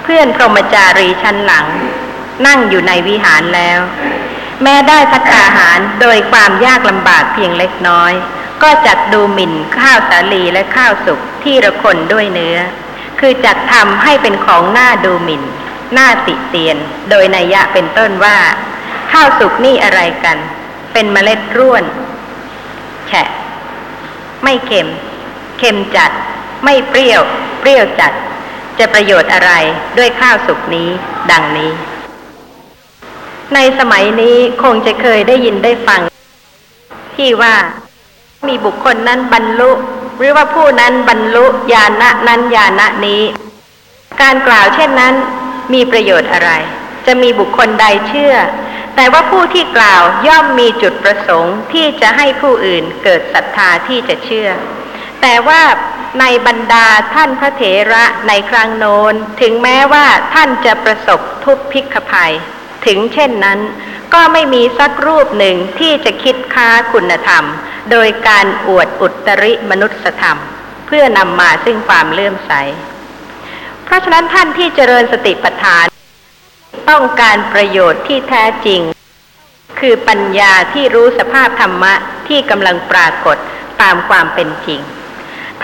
[0.03, 1.67] เพื่อนพรหมจารีชั้นหลัง
[2.47, 3.79] นั่งอยู่ในวิหารแล้ว
[4.63, 8.13] แม้ได้พัฒาหารโดยความยากลำบากเพียงเล็กน้อย
[8.63, 12.57] ก็จัดดูหมิ่นข้าวสาลีและข้าวสุกที่ระคนด้วยเนื้อ
[13.19, 15.43] คือจัดทำให้เป็นของหน้าดูหมิ่น
[15.93, 16.77] หน้าติเตียน
[17.09, 18.37] โดยนัยยะเป็นต้นว่า
[19.11, 20.37] ข้าวสุกนี่อะไรกัน
[20.93, 21.83] เป็นเมล็ดร่วน
[23.07, 23.27] แฉะ
[24.43, 24.87] ไม่เค็ม
[25.59, 26.11] เค็มจัด
[26.63, 27.21] ไม่เปรี้ยว
[27.59, 28.13] เปรี้ยวจัด
[28.79, 29.51] จะประโยชน์อะไร
[29.97, 30.89] ด้วยข้าวสุกนี้
[31.31, 31.71] ดังนี้
[33.53, 36.01] ในสมัยนี้คงจะเคยได้ยินได้ฟัง
[37.15, 37.55] ที่ว่า
[38.47, 39.71] มีบุคคลนั้นบรรลุ
[40.17, 43.23] หรือว่าผู้นั้นบรรลุญาณะนั้นญาณะนี้
[44.21, 45.13] การกล่าวเช่นนั้น
[45.73, 46.51] มีประโยชน์อะไร
[47.05, 48.35] จะมีบุคคลใดเชื่อ
[48.95, 54.49] แต่ว่าผู้ที่กล่าวย่อมมีจุดประสงค์ที่จะให้ผู้อื่นเกิดศรัทธาที่จะเชื่อ
[55.21, 55.61] แต่ว่า
[56.19, 62.33] ในบรรดาท่านพระเถระในครั้งโน้น ถึงแม้ว่าท่านจะประสบทุกพิกภัย
[62.85, 63.59] ถึงเช่นนั้น
[64.13, 67.43] ก็ไม่มีสักรูปหนึ่งที่จะคิดค้าคุณธรรม
[67.91, 70.37] โดยการอวดอุตริมนุษยธรรม
[70.87, 72.51] เพื่อนำมาซึ่งความเลื่อมใส
[73.85, 75.85] เพราะฉะนั้นท่านที่เจริญสติปัฏฐาน
[76.89, 78.81] ต้องการประโยชน์ที่แท้จริง
[79.79, 81.93] คือปัญญาที่รู้สภาพธรรมะ
[82.27, 83.37] ที่กำลังปรากฏ
[83.81, 84.81] ตามความเป็นจริง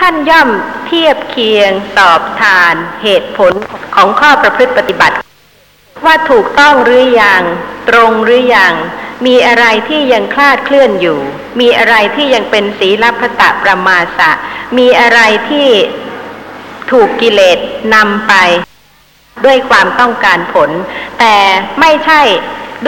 [0.04, 0.48] ่านย่อม
[0.86, 3.52] เทียบเคียงสอบทานเหตุผล
[3.94, 5.16] ของข้อประพฤติปฏิบัติ
[6.04, 7.42] ว่าถูกต้องหรืออยัง
[7.90, 8.74] ตรงหรืออยัง
[9.26, 11.18] มีอะไรที่ยังคลาดเคลื่อนอยู่
[11.60, 14.30] มีอะไรที่ยังเป็นศีลพตะประมาสะ
[14.78, 15.20] มีอะไร
[15.50, 15.68] ที่
[16.90, 17.58] ถูกกิเลส
[17.94, 18.34] นำไป
[19.44, 20.70] ด้วยความต้องการผล
[21.18, 21.34] แต่
[21.80, 22.22] ไม่ใช่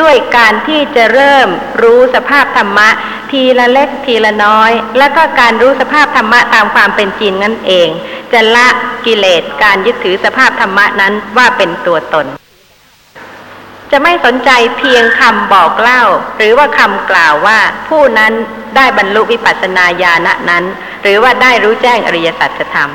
[0.01, 1.49] ด้วยการที่จะเริ่ม
[1.83, 2.89] รู้สภาพธรรมะ
[3.31, 7.89] ทีละเล็กทีละน้อย แล้วก็การรู้สภาพธรรมะตามความเป็นจริงนั่นเอง
[8.33, 8.69] จะละ
[9.07, 12.27] กิเลสการยึดถือสภาพธรรมะนั้นว่าเป็นตัวตน
[13.91, 16.03] จะไม่สนใจเพียงคำบอกเล่า
[16.37, 18.33] หรือว่าคำกล่าวว่าผู้นั้น
[18.77, 20.65] ได้บรรลุวิปัสสนาญาณนั้น
[21.03, 22.91] หรือว่าได้รู้แจ้งอริยสัจธรรม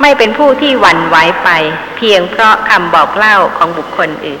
[0.00, 1.48] ไม่เป็นผู้ที่หวั่นไหวไป
[1.96, 4.38] เพียงเพราะคำบอกเล่าของบุคคลอื่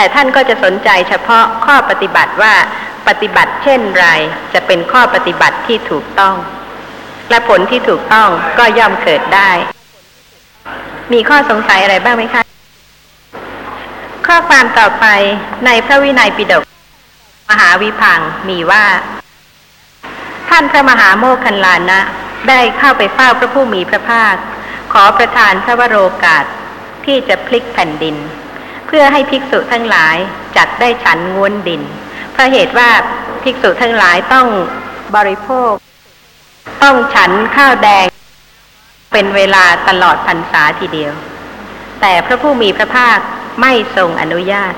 [0.00, 2.54] แต่ท่านก็จะสนใจเฉพาะข้อปฏิบัติว่า
[3.08, 4.06] ปฏิบัติเช่นไร
[4.54, 6.36] จะเป็นข้อปฏิบัติที่ถูกต้อง
[7.30, 8.28] และผลที่ถูกต้อง
[8.58, 9.50] ก็ย่อมเกิดได้
[11.12, 12.42] มีข้อสงสัยอะไรบ้างไหมคะ
[14.26, 15.06] ข้อความต่อไป
[15.66, 16.64] ในพระวินัยปิฎก
[17.50, 18.84] มหาวิพังมีว่า
[20.48, 22.00] ท่านพระมหาโมคคัลลานะ
[22.48, 24.34] ได้เข้าไปเฝ้าพระผู้มีพระภาค
[24.92, 26.44] ขอประทานพระวโรกาส
[27.04, 28.18] ที่จะพลิกแผ่นดิน
[28.88, 30.16] เพื่อให้ภิกษุทั้งหลาย
[30.56, 31.82] จัดได้ฉันง้วนดิน
[32.32, 32.90] เพราะเหตุว่า
[33.42, 34.46] ภิกษุทั้งหลายต้อง
[35.16, 35.72] บริโภค
[36.82, 38.06] ต้องฉันข้าวแดง
[39.12, 41.12] เป็นเวลาตลอดพรรษาทีเดียว
[42.00, 43.18] แต่พระผู้มีพระภาค
[43.60, 44.74] ไม่ทรงอนุญาต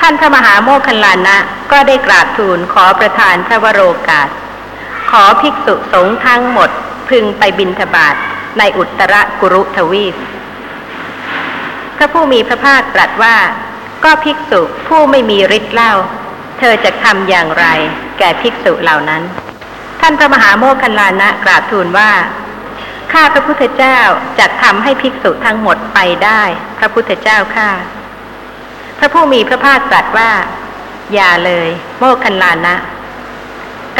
[0.00, 1.36] ท่านพระมหาโมคคัลลานะ
[1.72, 4.28] ก็ได้กราบทูลขอประทานพระวโรกาส
[5.10, 6.70] ขอภิกษุสงฆ์ทั้งหมด
[7.08, 8.14] พึงไปบิณฑบาต
[8.58, 10.14] ในอุตรกุรุทวีป
[12.04, 13.36] ระผู้มีพระภาคตรัสว่า
[14.04, 15.92] ก็ภิกษุผู้ไม่มีฤทธิ์เล่า
[16.58, 17.66] เธอจะทำอย่างไร
[18.18, 19.22] แก่ภิกษุเหล่านั้น
[20.00, 22.10] ท่านพระมหาโมคคัลลานะกราบทูลว่า
[23.12, 23.98] ข้าพระพุทธเจ้า
[24.38, 26.42] จะทำให้ภิกษุทั้งหมดไปได้
[26.78, 27.70] พระพุทธเจ้าข้า
[28.98, 30.30] พระผู้มีพระภาคตรัสว่า
[31.14, 32.74] อย่าเลย โมคคัลลานะ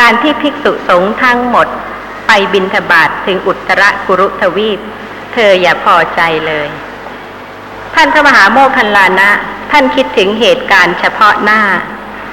[0.01, 1.69] การที่ภิกษุสงฆ์ทั้งหมด
[2.27, 4.81] ไปบินทบาทถึงอุตรกุรุทวีป
[5.33, 6.69] เธออย่าพอใจเลย
[7.95, 9.31] ท่านพระมหาโมคคัลลานะ
[9.73, 11.61] ท่านคิดถึงเหตุการณ์เฉพาะหน้า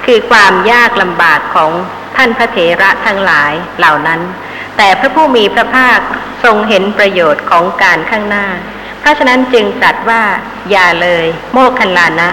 [0.04, 1.70] คือความยากลำบากของ
[2.16, 4.20] ท่านพระเถระทั้งหลายเหล่านั้น
[4.76, 5.98] แต่พระผู้มีพระภาค
[6.44, 8.46] ทรงเห็นประโยชน์ของการข้างหน้า
[9.00, 10.22] เพราะฉะนั้นจึงตรัสว่า
[10.70, 12.30] อย่าเลย โมคคัลลานะ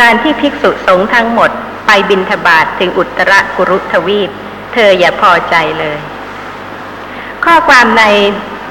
[0.00, 1.50] การที่ภิกษุสงฆ์ทั้งหมด
[1.86, 4.30] ไปบินทบาทถึงอุตรกุรุทวีป
[4.72, 5.98] เธออย่าพอใจเลย
[7.44, 8.04] ข้อความใน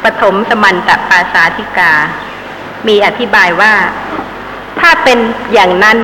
[0.04, 1.94] ปฐมสมันตปาสาธิกา
[2.88, 3.74] มีอธิบายว่า
[4.80, 5.18] ถ้าเป็น
[5.54, 5.98] อย่างนั้น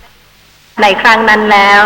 [0.82, 1.82] ในครั้งนั้นแล้ว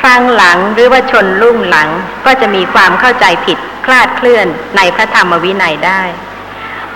[0.00, 1.88] ครั้งหลังหรือว่าชนรุ่งหลัง
[2.26, 4.46] ก็จะมีความเข้าใจผิดคลาดเคลื่อน
[4.76, 6.02] ในพระธรรมวินัยได้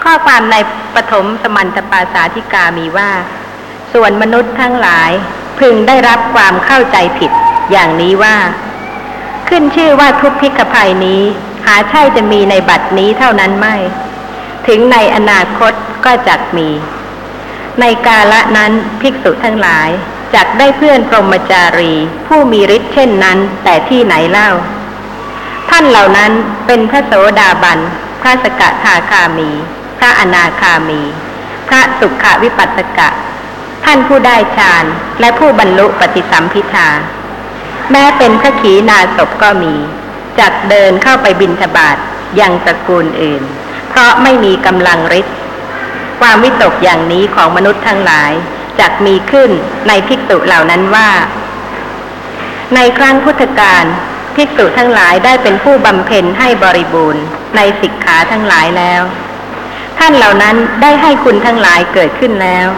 [0.02, 0.56] ข้อความใน
[0.94, 3.10] ปฐมสมันตปาสาธิกามีว่า
[3.92, 5.10] ส่วนมนุษย์ทั้งหลาย
[5.58, 7.30] พึงได้รับความเข้าใจผิด
[7.70, 8.36] อย่างนี้ว่า
[9.48, 11.22] ขึ้นชื่อว่าทุกพิกภัยนี้
[11.66, 13.76] หาใช่จะมีในบัดนี้เท่านั้นไม่
[14.66, 15.72] ถึงในอนาคต
[16.04, 16.68] ก็จักมี
[17.80, 19.88] ในกาละนั้นภิกษุทั้งหลาย
[20.34, 21.92] จักได้เพื่อนพรหมจารี
[22.26, 24.50] ผู้มีฤทธิ์เช่นนั้น แต่ที่ไหนเล่า
[25.70, 26.32] ท่านเหล่านั้น
[26.66, 27.78] เป็นพระโสดาบัน
[28.22, 29.50] พระสกทาคามี
[29.98, 31.02] พระอนาคามี
[31.68, 33.08] พระสุขวิปัสสกะ
[33.84, 34.84] ท่านผู้ได้ฌาน
[35.20, 36.88] และผู้บรรลุปฏิสัมพิทา
[37.90, 39.74] แม้เป็นพระขีณาสพก็มี
[40.38, 41.96] จักเดินเข้าไปบินทบาท
[42.40, 43.42] ยังตระกูลอื่น
[43.92, 45.36] เพราะไม่มีกำลังฤทธิ์
[46.20, 48.32] ความวิตกอย่างนี้ของมนุษย์ทั้งหลาย
[48.80, 49.50] จักมีขึ้น
[49.88, 51.10] ในภิกษุเหล่านั้นว่า
[52.74, 53.84] ในครั้งพุทธกาล
[54.36, 57.24] ภิกษุทั้งหลายได้เป็นผู้บำเพ็ญให้บริบูรณ์
[57.56, 59.02] ในสิกขาทั้งหลายแล้ว
[59.98, 62.68] ท่านเหล่านั้นได้ให้คุณทั้งหลายเกิดขึ้นแล้ว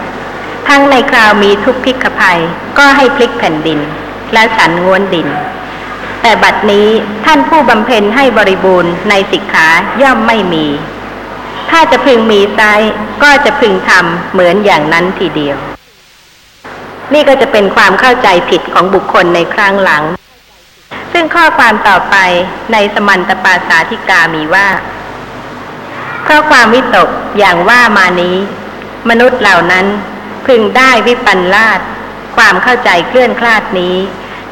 [0.69, 2.39] ทั้งในคราวมีทุกพิกภัย
[2.77, 3.79] ก็ให้พลิกแผ่นดิน
[4.33, 5.27] และฉันงวนดิน
[6.21, 6.87] แต่บัดนี้
[7.25, 9.67] ท่านผู้บำเพ็ญให้บริบูรณ์ในสิกขา
[10.01, 10.65] ย่อมไม่มี
[11.69, 12.61] ถ้าจะพึงมีไซ
[13.23, 15.57] ก็จะพึงทำเหมือนอย่างนั้นทีเดียว
[17.13, 20.03] นี่ก็จะเป็นความเข้าใจผิดของบุคคลในครั้งหลัง
[21.13, 22.15] ซึ่งข้อความต่อไป
[22.71, 24.67] ในสมันตปาสาธิกามีว่า
[26.23, 28.37] เพราะความวิตกอย่างว่ามานี้
[29.09, 29.85] มนุษย์เหล่านั้น
[30.45, 31.79] พึงได้วิปันลาด
[32.35, 33.95] ความเข้าใจเคลื่อนคลาดนี้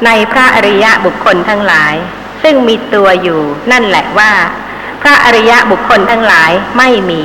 [0.04, 1.94] ในพระอริยะบุคคลทั้งหลาย
[2.42, 3.40] ซึ่งมีตัวอยู่
[3.72, 4.32] นั่นแหละว่า
[5.06, 7.22] พระอริยะบุคคลทั้งหลายไม่มี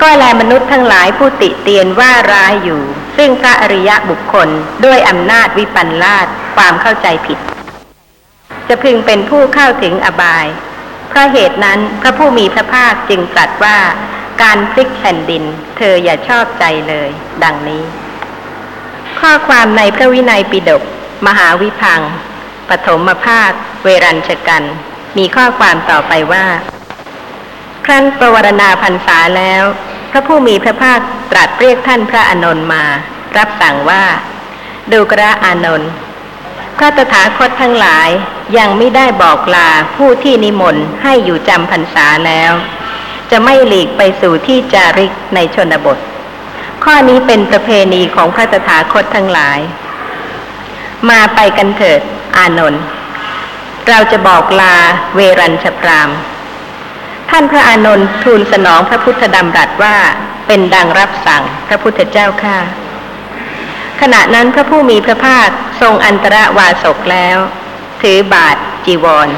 [0.00, 2.82] ก็แลมนุษย์ทั้งหลายผู้ติเตียนว่าร้ายอยู่
[3.16, 4.48] ซึ่งพระอริยะบุคคล
[4.84, 6.26] ด้วยอำนาจวิปันลาด
[6.56, 7.38] ความเข้าใจผิด
[8.68, 10.46] จะพึงเป็นผู้เข้าถึงอบาย
[11.08, 13.78] เพราะเหตุนั้นพระผู้มีพระภาคจึงตรัสว่า
[14.42, 15.44] การพลิกแผ่นดิน
[15.76, 17.08] เธออย่าชอบใจเลย
[17.42, 17.82] ดังนี้
[19.20, 20.82] ข้อความในพระวินัยปิฎก
[21.26, 22.00] มหาวิพัง
[22.68, 23.50] ปฐมภาค
[23.84, 24.64] เวรัญชกัน
[25.18, 26.46] มีข้อความต่อไปว่า
[27.86, 29.62] ครั้นประวรณาพรรษาแล้ว
[30.10, 32.84] พระผู้มีพระภาคตรัสเรียกท่านพระอานนท์มา
[33.36, 34.04] รับสั่งว่า
[34.92, 35.90] ดูกระอานนท์
[36.78, 38.08] พระตถาคตทั้งหลาย
[38.58, 42.52] ยังไม่ได้บอกลาผู้ที่นิมนต์ให้อยู่จำพรรษาแล้ว
[43.30, 45.98] จะไม่หลีกไปสู่ที่จาริกในชนบท
[46.84, 49.58] ข้อนี้เป็นประเพณีของพระตถาคตทั้งหลาย
[51.10, 52.00] มาไปกันเถิด
[52.36, 52.82] อานนท์
[53.88, 54.76] เราจะบอกลา
[55.14, 56.10] เวรัญชพราม
[57.34, 59.96] ท่านพระอานนท์ทูลสนองพระพุทธดำรัสว่า
[60.46, 62.58] เป็นดังรับสั่งพระพุทธเจ้าข้า
[64.00, 65.48] ขณะนั้นพระผู้มีพระภาค
[65.80, 67.38] ทรงอันตรวาสกแล้ว
[68.02, 68.56] ถือบาท
[68.86, 69.28] จีวร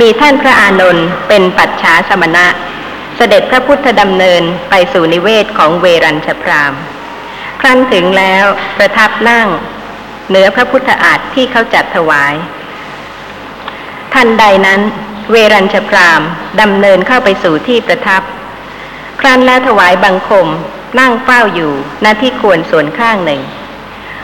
[0.00, 2.46] มีท่านพระอานนท์เป็นปัจฉาสมณะ
[3.16, 6.72] เสด็จพระพุทธดำเนินไปสู่นิเวศของเวรัญชพราม
[7.60, 8.44] ครั้นถึงแล้ว
[8.78, 9.48] ประทับนั่ง
[10.28, 12.34] เหนือพระพุทธอาฏที่เขาจัดถวาย
[14.14, 14.80] ทันใดนั้น
[15.30, 16.22] เวรัญชพราม
[16.60, 18.22] ดำเนินเข้าไปสู่ที่ประทับ
[19.20, 20.48] ครั้นแล้วถวายบังคม
[20.98, 21.72] นั่งเฝ้าอยู่
[22.04, 23.40] ณที่ควรส่วนข้างหนึ่ง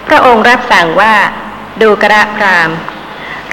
[0.08, 1.14] พระองค์รับสั่งว่า
[1.82, 2.70] ดูกระพราม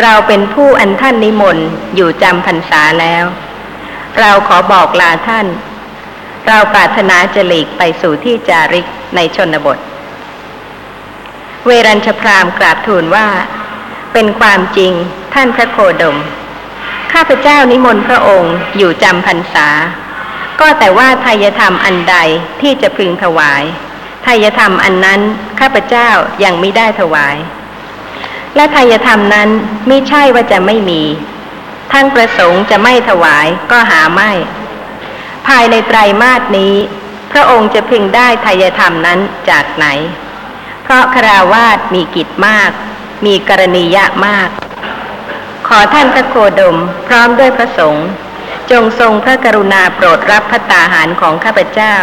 [0.02, 3.26] เราเป็นผู้อันท่านนิมนต์อยู่จำพรรษาแล้ว
[4.20, 5.48] เราขอบอกลาท่าน
[6.48, 8.86] เราปรารถนาจะหลีกไปสู่ที่จาริก
[9.16, 9.78] ในชนบท
[11.66, 13.28] เวรัญชพรามกราบทูลว่า
[14.14, 14.92] เป็นความจริง
[15.34, 16.18] ท่านพระโคดม
[17.14, 19.68] ข้าพเจ้านิมนต์พระองค์อยู่จำพรรษา
[20.60, 22.16] ก็แต่ว่าทายธรรมอันใด
[22.62, 23.64] ที่จะพึงถวาย
[24.26, 25.22] ทายธรรมอันนั้น
[25.60, 26.10] ข้าพเจ้า
[26.44, 27.36] ยังไม่ได้ถวาย
[28.56, 29.50] และทายธรรมนั้น
[29.88, 31.02] ไม่ใช่ว่าจะไม่มี
[31.92, 34.32] ท่านประสงค์จะไม่ถวายก็หาไม่
[35.48, 36.76] ภายในไตรมาสนี้
[37.32, 39.86] พระองค์จะพึงได้ทายธรรมนั้นจากไหน
[40.84, 42.72] เพราะคราวาสมีกิจมาก
[43.26, 44.50] มีกรณียะมาก
[45.68, 48.08] ขอท่านพระโคดมพร้อมด้วยพระสงฆ์
[48.72, 51.96] จงทรงพระกรุณาโปรดรับพระตาหารของข้าพเจ้า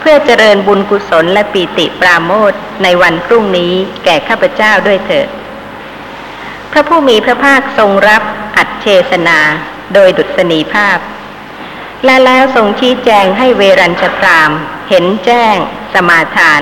[0.00, 3.72] เพื่อเจริญบุญกุศลและปีติปราโมทในวันพรุ่งนี้
[4.04, 5.28] แก่ข้าพเจ้าด้วยเถิด
[6.72, 8.22] พระผู้มีพระภาคทรงรับ
[8.56, 9.38] อัดเชสนา
[9.94, 10.98] โดยดุษณีภาพ
[12.04, 14.50] และแล้วทรงชี้แจงให้เวรัญชพราม
[14.88, 15.56] เห็นแจ้ง
[15.94, 16.60] สมาทาน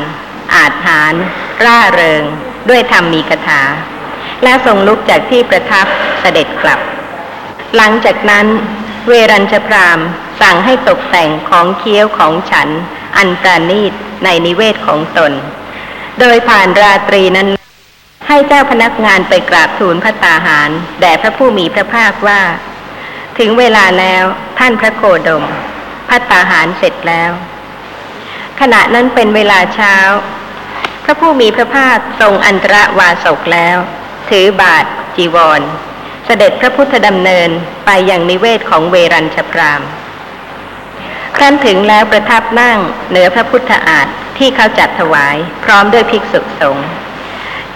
[0.54, 1.14] อาจหาร
[1.64, 2.22] ร่าเริง
[2.68, 3.62] ด้วยธรรมมีคาถา
[4.42, 5.86] และทรงลุกจากที่ประทับ
[6.20, 6.80] เสด็จกลับ
[7.76, 8.46] หลังจากนั้น
[9.08, 9.98] เวรัญชพราม
[10.40, 12.68] สั่งให้ตกแต่งของเคี้ยวของฉัน
[13.16, 13.92] อันประณีต
[14.24, 15.32] ในนิเวศของตน
[16.20, 17.48] โดยผ่านราตรีนั้น
[18.28, 20.70] ให้เจ้าพนักงานไปกราบทูลพระตาหาร
[21.00, 22.42] แด่พระผู้มีพระภาคว่า
[23.38, 24.24] ถึงเวลาแล้ว
[24.58, 25.44] ท่านพระโคดม
[26.08, 27.30] พระตาหารเสร็จแล้ว
[28.60, 29.96] ขณะนั้นเป็นเวลาเช้า
[31.04, 33.78] พระผู้มีพระภาคทรงอันตรวาสกแล้ว
[34.30, 34.84] ถือบาท
[35.16, 35.62] จีวร
[36.26, 37.50] เสด็จพระพุทธดำเนิน
[37.86, 39.82] ไปยังนิเวศของเวรัญชพราม
[41.36, 42.78] ครั้นถึงแล้วประทับนั่ง
[43.10, 44.06] เหนือพระพุทธอาฏ
[44.38, 46.86] ที่เขาจัดถวายพร้อมด้วยภิกษุสงฆ์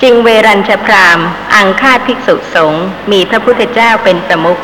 [0.03, 1.19] จึงเวรัญชพราม
[1.55, 4.59] อังคาภิกษุสงฆ์มีพระพุทธเจ้าเป็นประมุข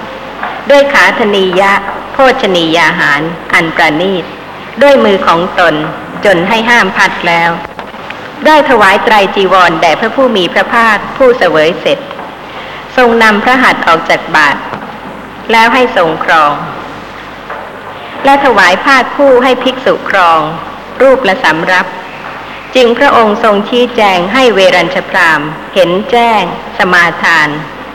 [0.71, 1.73] ด้วยขาธนียะ
[2.13, 3.23] โภชนียาหาร
[3.55, 4.25] อันประณีต
[4.83, 5.75] ด้วยมือของตน
[6.25, 7.51] จนให้ห้ามพัดแล้ว
[8.47, 11.99] ได้ถวายไตรจีวรแด่พระผู้มีพระภาคผู้เสวยเสร็จ
[12.97, 14.57] ทรงนำพระหัตถ์ออกจากบาท
[15.53, 16.55] แล้วให้ทรงครอง
[18.25, 20.41] และถวายผ้าคู่ให้ภิกษุครอง
[21.03, 21.87] รูปละสำรับ
[22.75, 25.41] จึงพระองค์ทรงชี้แจงให้เวรัญชพราม
[25.75, 26.43] เห็นแจ้ง
[26.79, 27.49] สมาทาน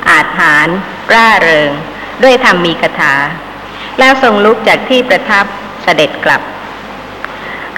[0.09, 0.67] อาจหาร
[1.13, 1.71] ร่าเริง
[2.23, 3.15] ด้วยธรรมมีคาถา
[3.99, 5.45] แล้วทรงลุกจากที่ประทับ
[5.83, 6.41] เสด็จกลับ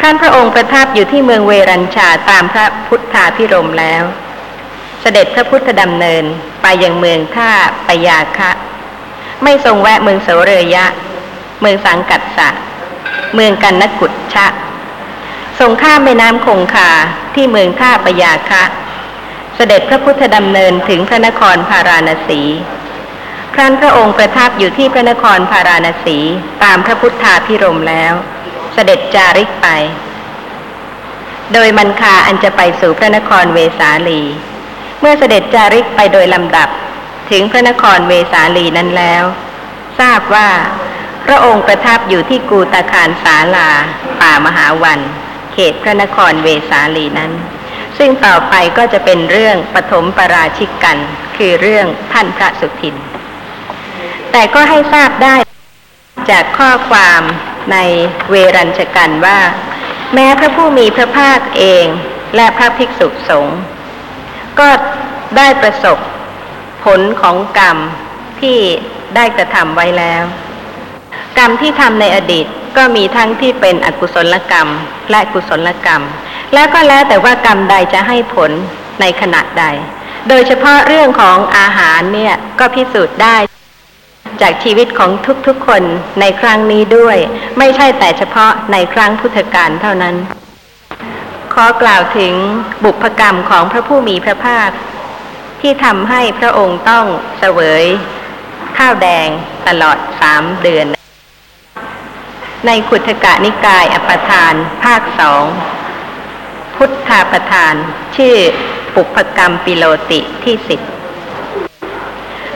[0.01, 4.03] ครั้นพระองค์ประทับอยู่ที่เมืองเวรัญชาตามพระพุทธาพิรมแล้ว
[5.01, 6.23] เสด็จพระพุทธดำเนิน
[6.61, 7.51] ไปยังเมืองท่า
[7.87, 8.51] ปยาคะ
[9.43, 10.85] ไม่ทรงแวะเมืองโสเรยะ
[11.61, 12.49] เมืองสังกัดสะ
[13.35, 14.47] เมืองกันนกุฏชะ
[15.59, 16.91] ทรงข้ามแม่น้ำคงคา
[17.35, 18.63] ที่เมืองท่าปยาคะ
[19.55, 22.41] เสด็จพระพุทธดำเนินถึงพระนครพาราณสี
[23.53, 26.17] ครั้นพระองค์ประทับอยู่ที่พระนครพาราณสี
[26.63, 28.15] ตามพระพุทธาพิรมแล้ว
[28.73, 29.67] เสด็จจาริกไป
[31.53, 34.21] โดยมันคาอันจะไปสู่พระนครเวสาลี
[34.99, 36.69] เมื่อเสด็จจาริกไปโดยลำดับ
[37.31, 39.23] ถึงพระนครเวสาลีนั้นแล้ว
[39.99, 40.49] ทราบว่า
[41.25, 43.69] พระองค์ประทับอยู่ที่กูตาคารสาลา
[44.21, 44.99] ป่ามหาวัน
[45.53, 47.31] เขตพระนครเวสาลีนั้น
[47.97, 50.97] ซึ่งต่อไปก็จะเป็นเรื่องปฐมปราชิกกัน
[51.37, 52.95] คือเรื่องท่านพระสุทิน
[54.31, 55.35] แต่ก็ให้ทราบได้
[56.29, 57.21] จากข้อความ
[57.71, 57.77] ใน
[58.29, 59.39] เวรัญชกันว่า
[60.13, 61.85] แม้พระผู้มีพระภาคเอง
[62.35, 63.59] และพระภิกษุสงฆ์
[64.59, 64.69] ก็
[65.37, 65.97] ได้ประสบ
[66.85, 67.77] ผลของกรรม
[68.41, 68.57] ที่
[69.15, 70.23] ได้กระทำไว้แล้ว
[71.37, 72.45] กรรมที่ทำในอดีต
[72.77, 74.67] ก็มีทั้งที่เป็นอกุศลกรรม
[75.11, 76.01] และกุศลกรรม
[76.53, 78.51] แล้วก็แล้วแต่ว่ากรรมใดจะให้ผล
[79.01, 79.65] ในขณะใด
[80.29, 83.37] โดยเฉพาะเรื่องของอาหารเนี่ยก็พิสูจน์ได้
[84.41, 85.11] จากชีวิตของ
[85.47, 85.83] ทุกๆคน
[86.19, 87.17] ในครั้งนี้ด้วย
[87.57, 90.15] ไม่ใช่แต่เฉพาะในครั้งพุทธกาลเท่านั้น
[91.53, 92.33] ขอกล่าวถึง
[92.83, 94.69] บุพกรรมของพระผู้มีพระภาค
[95.61, 97.05] ที่ทำให้พระองค์ต้อง
[97.39, 97.85] เสวย
[98.77, 99.27] ข้าวแดง
[99.67, 100.87] ตลอดสามเดือน
[102.67, 105.43] ในขุทกะนิกายอปทาน ภาคสอง
[106.75, 107.73] พุทธาประทาน
[108.15, 108.35] ชื่อ
[108.95, 110.79] ปุพกรรมปิโลติที่สิบ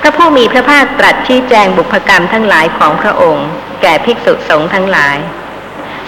[0.05, 3.47] ระผู้มีพระภาคตรัสชี้แจงบุพกรรมทั้งหลายของพระองค์
[3.81, 5.17] แก่ภิกษุสงฆ์ทั้งหลาย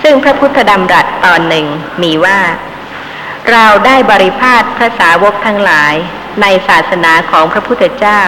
[0.01, 1.65] ซึ่งพระพุทธดำรัสตอนหนึ่ง
[2.03, 2.39] มีว่า
[3.51, 5.93] เราได้บริพาทพระสาวกทั้งหลาย
[6.41, 8.21] ในศาสนาของพระพุทธเจ้า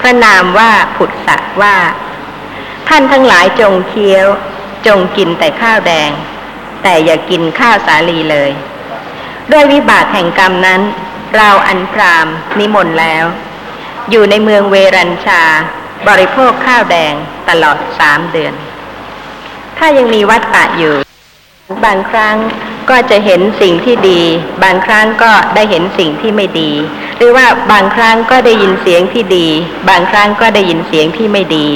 [0.00, 1.76] พระนามว่าผุดสะว่า
[2.88, 4.26] ท่านทั้งหลายจงเคี้ยว
[4.86, 6.10] จงกินแต่ข้าวแดง
[6.82, 8.50] แต่อย่ากินข้าวสาลีเลย
[9.52, 10.80] ด้วยวิบากแห่งกรรมนั้น
[11.36, 12.26] เราอันพราม
[12.58, 13.24] นิมนต์แล้ว
[14.10, 15.42] อยู่ในเมืองเวรัญชา
[16.08, 17.14] บริโภคข้าวแดง
[17.48, 18.54] ตลอดสามเดือน
[19.78, 20.94] ถ้ายังมีวัดป่าอยู่
[21.84, 22.36] บางครั้ง
[22.90, 24.22] ก็จะเห็นสิ่งที่ดี
[24.64, 26.70] บางครั้งก็ได้เห็นสิ่งที่ไม่ดี
[27.16, 29.48] หรือว่าบางครั้งก็ได้ยินเสียงที่ดี
[29.88, 31.66] บางครั้งก็ได้ยินเสียงที่ไม่ดี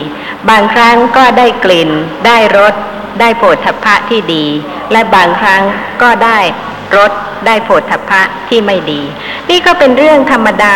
[0.50, 1.90] บางครั้งก็ได้กลิ่น
[2.26, 2.74] ได้รส
[3.20, 4.44] ได้โผฏฐัพพะที่ดี
[4.92, 5.62] และบางครั้ง
[6.02, 6.38] ก็ได้
[6.96, 7.12] รส
[7.46, 9.00] ได้โผฏฐัพพะที่ไม่ดี
[9.50, 10.74] นี่ก็เป็นเรื่องธรรมดา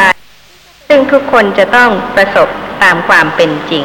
[0.89, 2.49] ซึ่งทุกคนจะต้องประสบ
[2.83, 3.85] ตามความเป็นจริง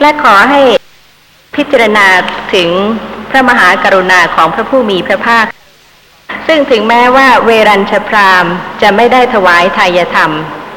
[0.00, 0.60] และขอให้
[1.56, 2.06] พิจารณา
[2.54, 2.68] ถึง
[3.30, 5.46] พระมหากรุณาของพระผู้มีพระภาค
[6.46, 8.46] ซึ่งถึงแม้ว่าเวรัญชพราม
[8.82, 10.30] จะไม่ได้ถวายทายธรรม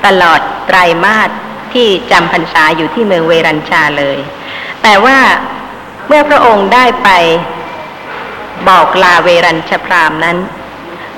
[0.06, 1.30] ตลอดไตรมาส
[1.74, 4.18] ที่จำพรรษาอยู่ที่เมืองเวรัญชาเลย
[4.84, 5.20] แต่ว่า
[6.08, 7.10] เมื่อพระองค์ได้ไป
[8.70, 10.38] บอกลาเวรัญชพรามนั้น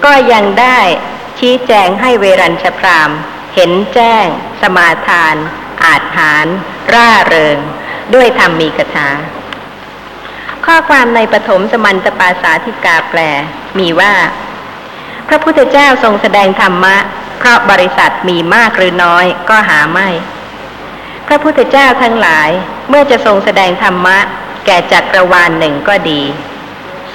[0.05, 0.79] ก็ยังได้
[1.39, 3.11] ชี้แจงให้เวรัญชพราม
[3.55, 4.25] เห็นแจ้ง
[4.61, 5.35] สมาทาน
[5.85, 6.45] อาจหาร
[6.93, 7.57] ร่าเริง
[8.13, 9.09] ด้วยธรรมมีกถา
[10.65, 13.19] ข้อความในปฐมสมันตปาสาธิกาแปล
[13.79, 14.13] มีว่า
[15.27, 16.95] พระพุทธเจ้าทรงแสดงธรรมะ
[17.37, 20.09] เพราะบริษัทมีมากหรือน้อยก็หาไม่
[21.27, 22.49] พระพุทธเจ้าทั้งหลาย
[22.89, 24.17] เมื่อจะทรงแสดงธรรมะ
[24.65, 26.21] แก่จักรวาลหนึ่งก็ดี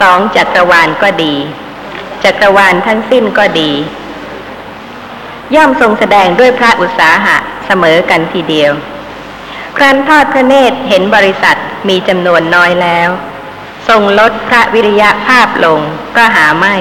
[0.01, 1.35] สองจักรวาลก็ดี
[2.25, 3.71] จักรวาลทั้งสิ้นก็ดี
[5.55, 7.37] ย่อมทรงแสดงด้วยพระอุตสาหะ
[7.67, 8.73] เสมอกันทีเดียว
[9.77, 11.57] ครั้นทอดพระเนตรเห็นบริษัท
[11.89, 13.09] มีจำนวนน้อยแล้ว
[13.89, 15.81] ทรงลดพระวิริยะภาพลง
[16.17, 16.77] ก็หาไม่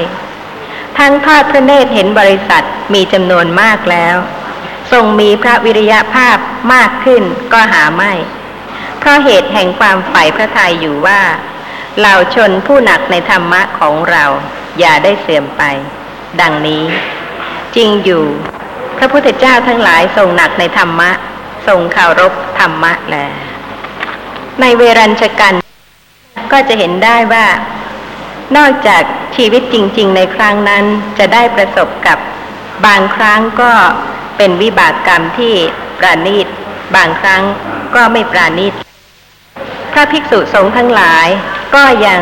[0.98, 4.16] ทั้งทอดพระเนตรเห็นบริษัทมีจำนวนมากแล้ว
[4.92, 6.38] ทรงมีพระวิริยะภาพ
[6.74, 8.14] มากขึ้นก็หาไม่
[9.00, 11.22] เพราะเหตุแห่งความใฝ่พระทัยอยู่ว่า
[11.98, 14.26] เหล่าชนผู้หนักในธรรมะของเรา
[14.80, 15.64] อย่าได้เสื่อมไป
[16.42, 16.84] ดังนี้
[17.76, 18.26] จริงอยู่
[18.98, 21.12] พระพุทธเจ้าทั้งหลายทรงหนักในธรรมะ
[21.68, 23.16] ทรงเคารพธรรมะแล
[24.62, 25.54] ในเวรัญชกัน
[26.52, 27.46] ก็จะเห็นได้ว่า
[28.58, 29.04] นอกจาก
[29.36, 30.84] ชีวิตจริง ๆ ในครั้งนั้น
[31.20, 32.18] จะได้ประสบกับ
[32.86, 33.72] บางครั้งก็
[34.38, 35.54] เป็นวิบากกรรมที่
[36.00, 36.48] ปราณีต
[36.96, 37.44] บางครั้ง
[37.96, 38.74] ก็ไม่ปราณีต
[39.94, 41.28] พระภิกษุสงฆ์ทั้งหลาย
[41.76, 42.22] ก็ยัง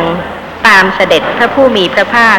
[0.66, 2.38] ตามเสด็จพระผู้มีพระภาค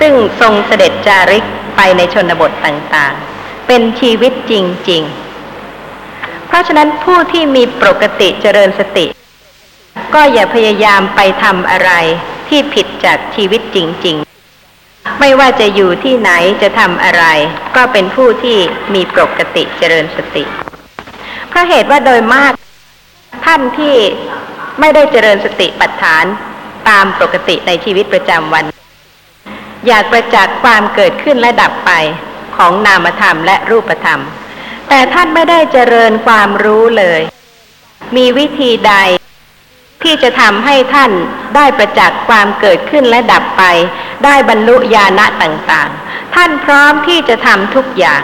[0.00, 1.44] ซึ่งทรงเสด็จจาริก
[1.76, 3.27] ไปในชนบทต่างๆ
[3.68, 4.52] เป็นชีวิตจ
[4.90, 5.02] ริง
[5.74, 9.06] ๆ เพราะฉะนั้นผู้ที่มีปกติเจริญสติ
[10.14, 11.90] ก็อย่าพยายามไปทำอะไร
[12.48, 14.16] ที่ผิดจากชีวิตจริง
[14.68, 16.30] ๆ ไม่ว่าจะอยู่ที่ไหน
[16.62, 17.24] จะทำอะไร
[17.76, 18.58] ก็เป็นผู้ที่
[18.94, 20.44] มีปกติเจริญสติ
[21.48, 22.52] เพราะเหตุว่าโดยมาก
[23.44, 23.96] ท่านที่
[24.80, 26.24] ไม่ได้เจริญสติปัฏฐาน
[26.88, 28.64] ตามปกติในชีวิตประจำวัน
[29.86, 31.92] อยากประจักษ์ความเกิดขึ้นและดับไป
[32.58, 34.20] ของนามธรรมและรูปธรรม
[34.88, 37.20] แต่ท่านไม่ได้เจริญความรู้เลย
[38.16, 38.94] มีวิธีใด
[40.02, 41.10] ที่จะทำให้ท่าน
[41.56, 43.62] ได้ประจักษ์ความเกิดขึ้นและดับไป
[44.24, 48.22] ได้บรรลุญาณะต่างๆ ท่านพร้อมที่จะทำทุกอย่าง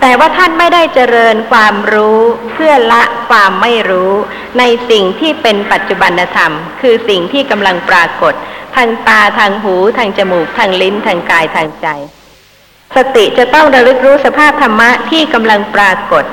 [0.00, 2.20] แต่ว่าท่านไม่ได้เจริญความรู้
[2.52, 4.12] เพื่อละความไม่รู้
[4.58, 8.34] ในสิ่งที่เป็นปัจจุบันธรรม คือสิ่งที่กำลังปรากฏ
[8.76, 11.88] ทางตาทางหูทางจมูกทางลิ้นทางกายทางใจ
[12.96, 16.24] สติจะต้องระลึกรู้สภาพธรรมะที่กำลังปรากฏ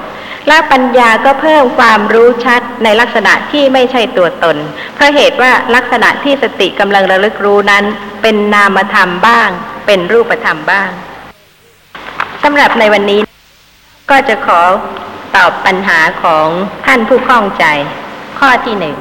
[0.47, 4.57] และปัญญาก็เพิ่มความรู้ชัดในลักษณะที่ไม่ใช่ตัวตน
[4.95, 7.83] เพราะเหตุว่าลักษณะที่สติกำลังระลึกรู้นั้น
[8.21, 9.49] เป็นนามธรรมบ้าง
[9.85, 10.89] เป็นรูปธรรมบ้าง
[12.43, 13.21] สำหรับในวันนี้
[14.11, 14.61] ก็จะขอ
[15.35, 16.47] ตอบปัญหาของ
[16.85, 17.65] ท่านผู้ข้องใจ
[18.39, 18.97] ข้อที่หนึ่ง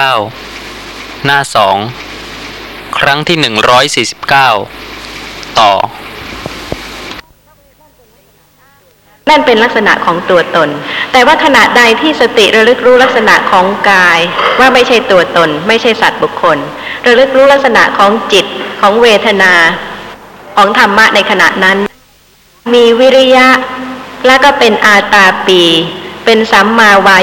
[0.00, 0.20] เก้า
[1.26, 1.76] หน้าสอง
[2.98, 4.48] ครั้งที่หนึ่งร้อยสี่สิบเก้า
[5.60, 5.72] ต่อ
[9.28, 10.68] นั่นเป็นลักษณะของตัวตน
[11.12, 14.20] แต่ว่าขณะใดที่สติระลึกรู้ลักษณะของกาย
[14.60, 16.58] ว่าไม่ใช่ตัวตน ไม่ใช่สัตว์บุคคล
[17.06, 18.46] ระลึกรู้ลักษณะของจิต
[18.80, 19.52] ของเวทนา
[20.56, 21.78] ของธรรมะในขณะนั้น
[22.74, 23.48] มีวิริยะ
[24.26, 25.62] และก็เป็นอาตาปี
[26.24, 27.22] เป็นสัมมาวาย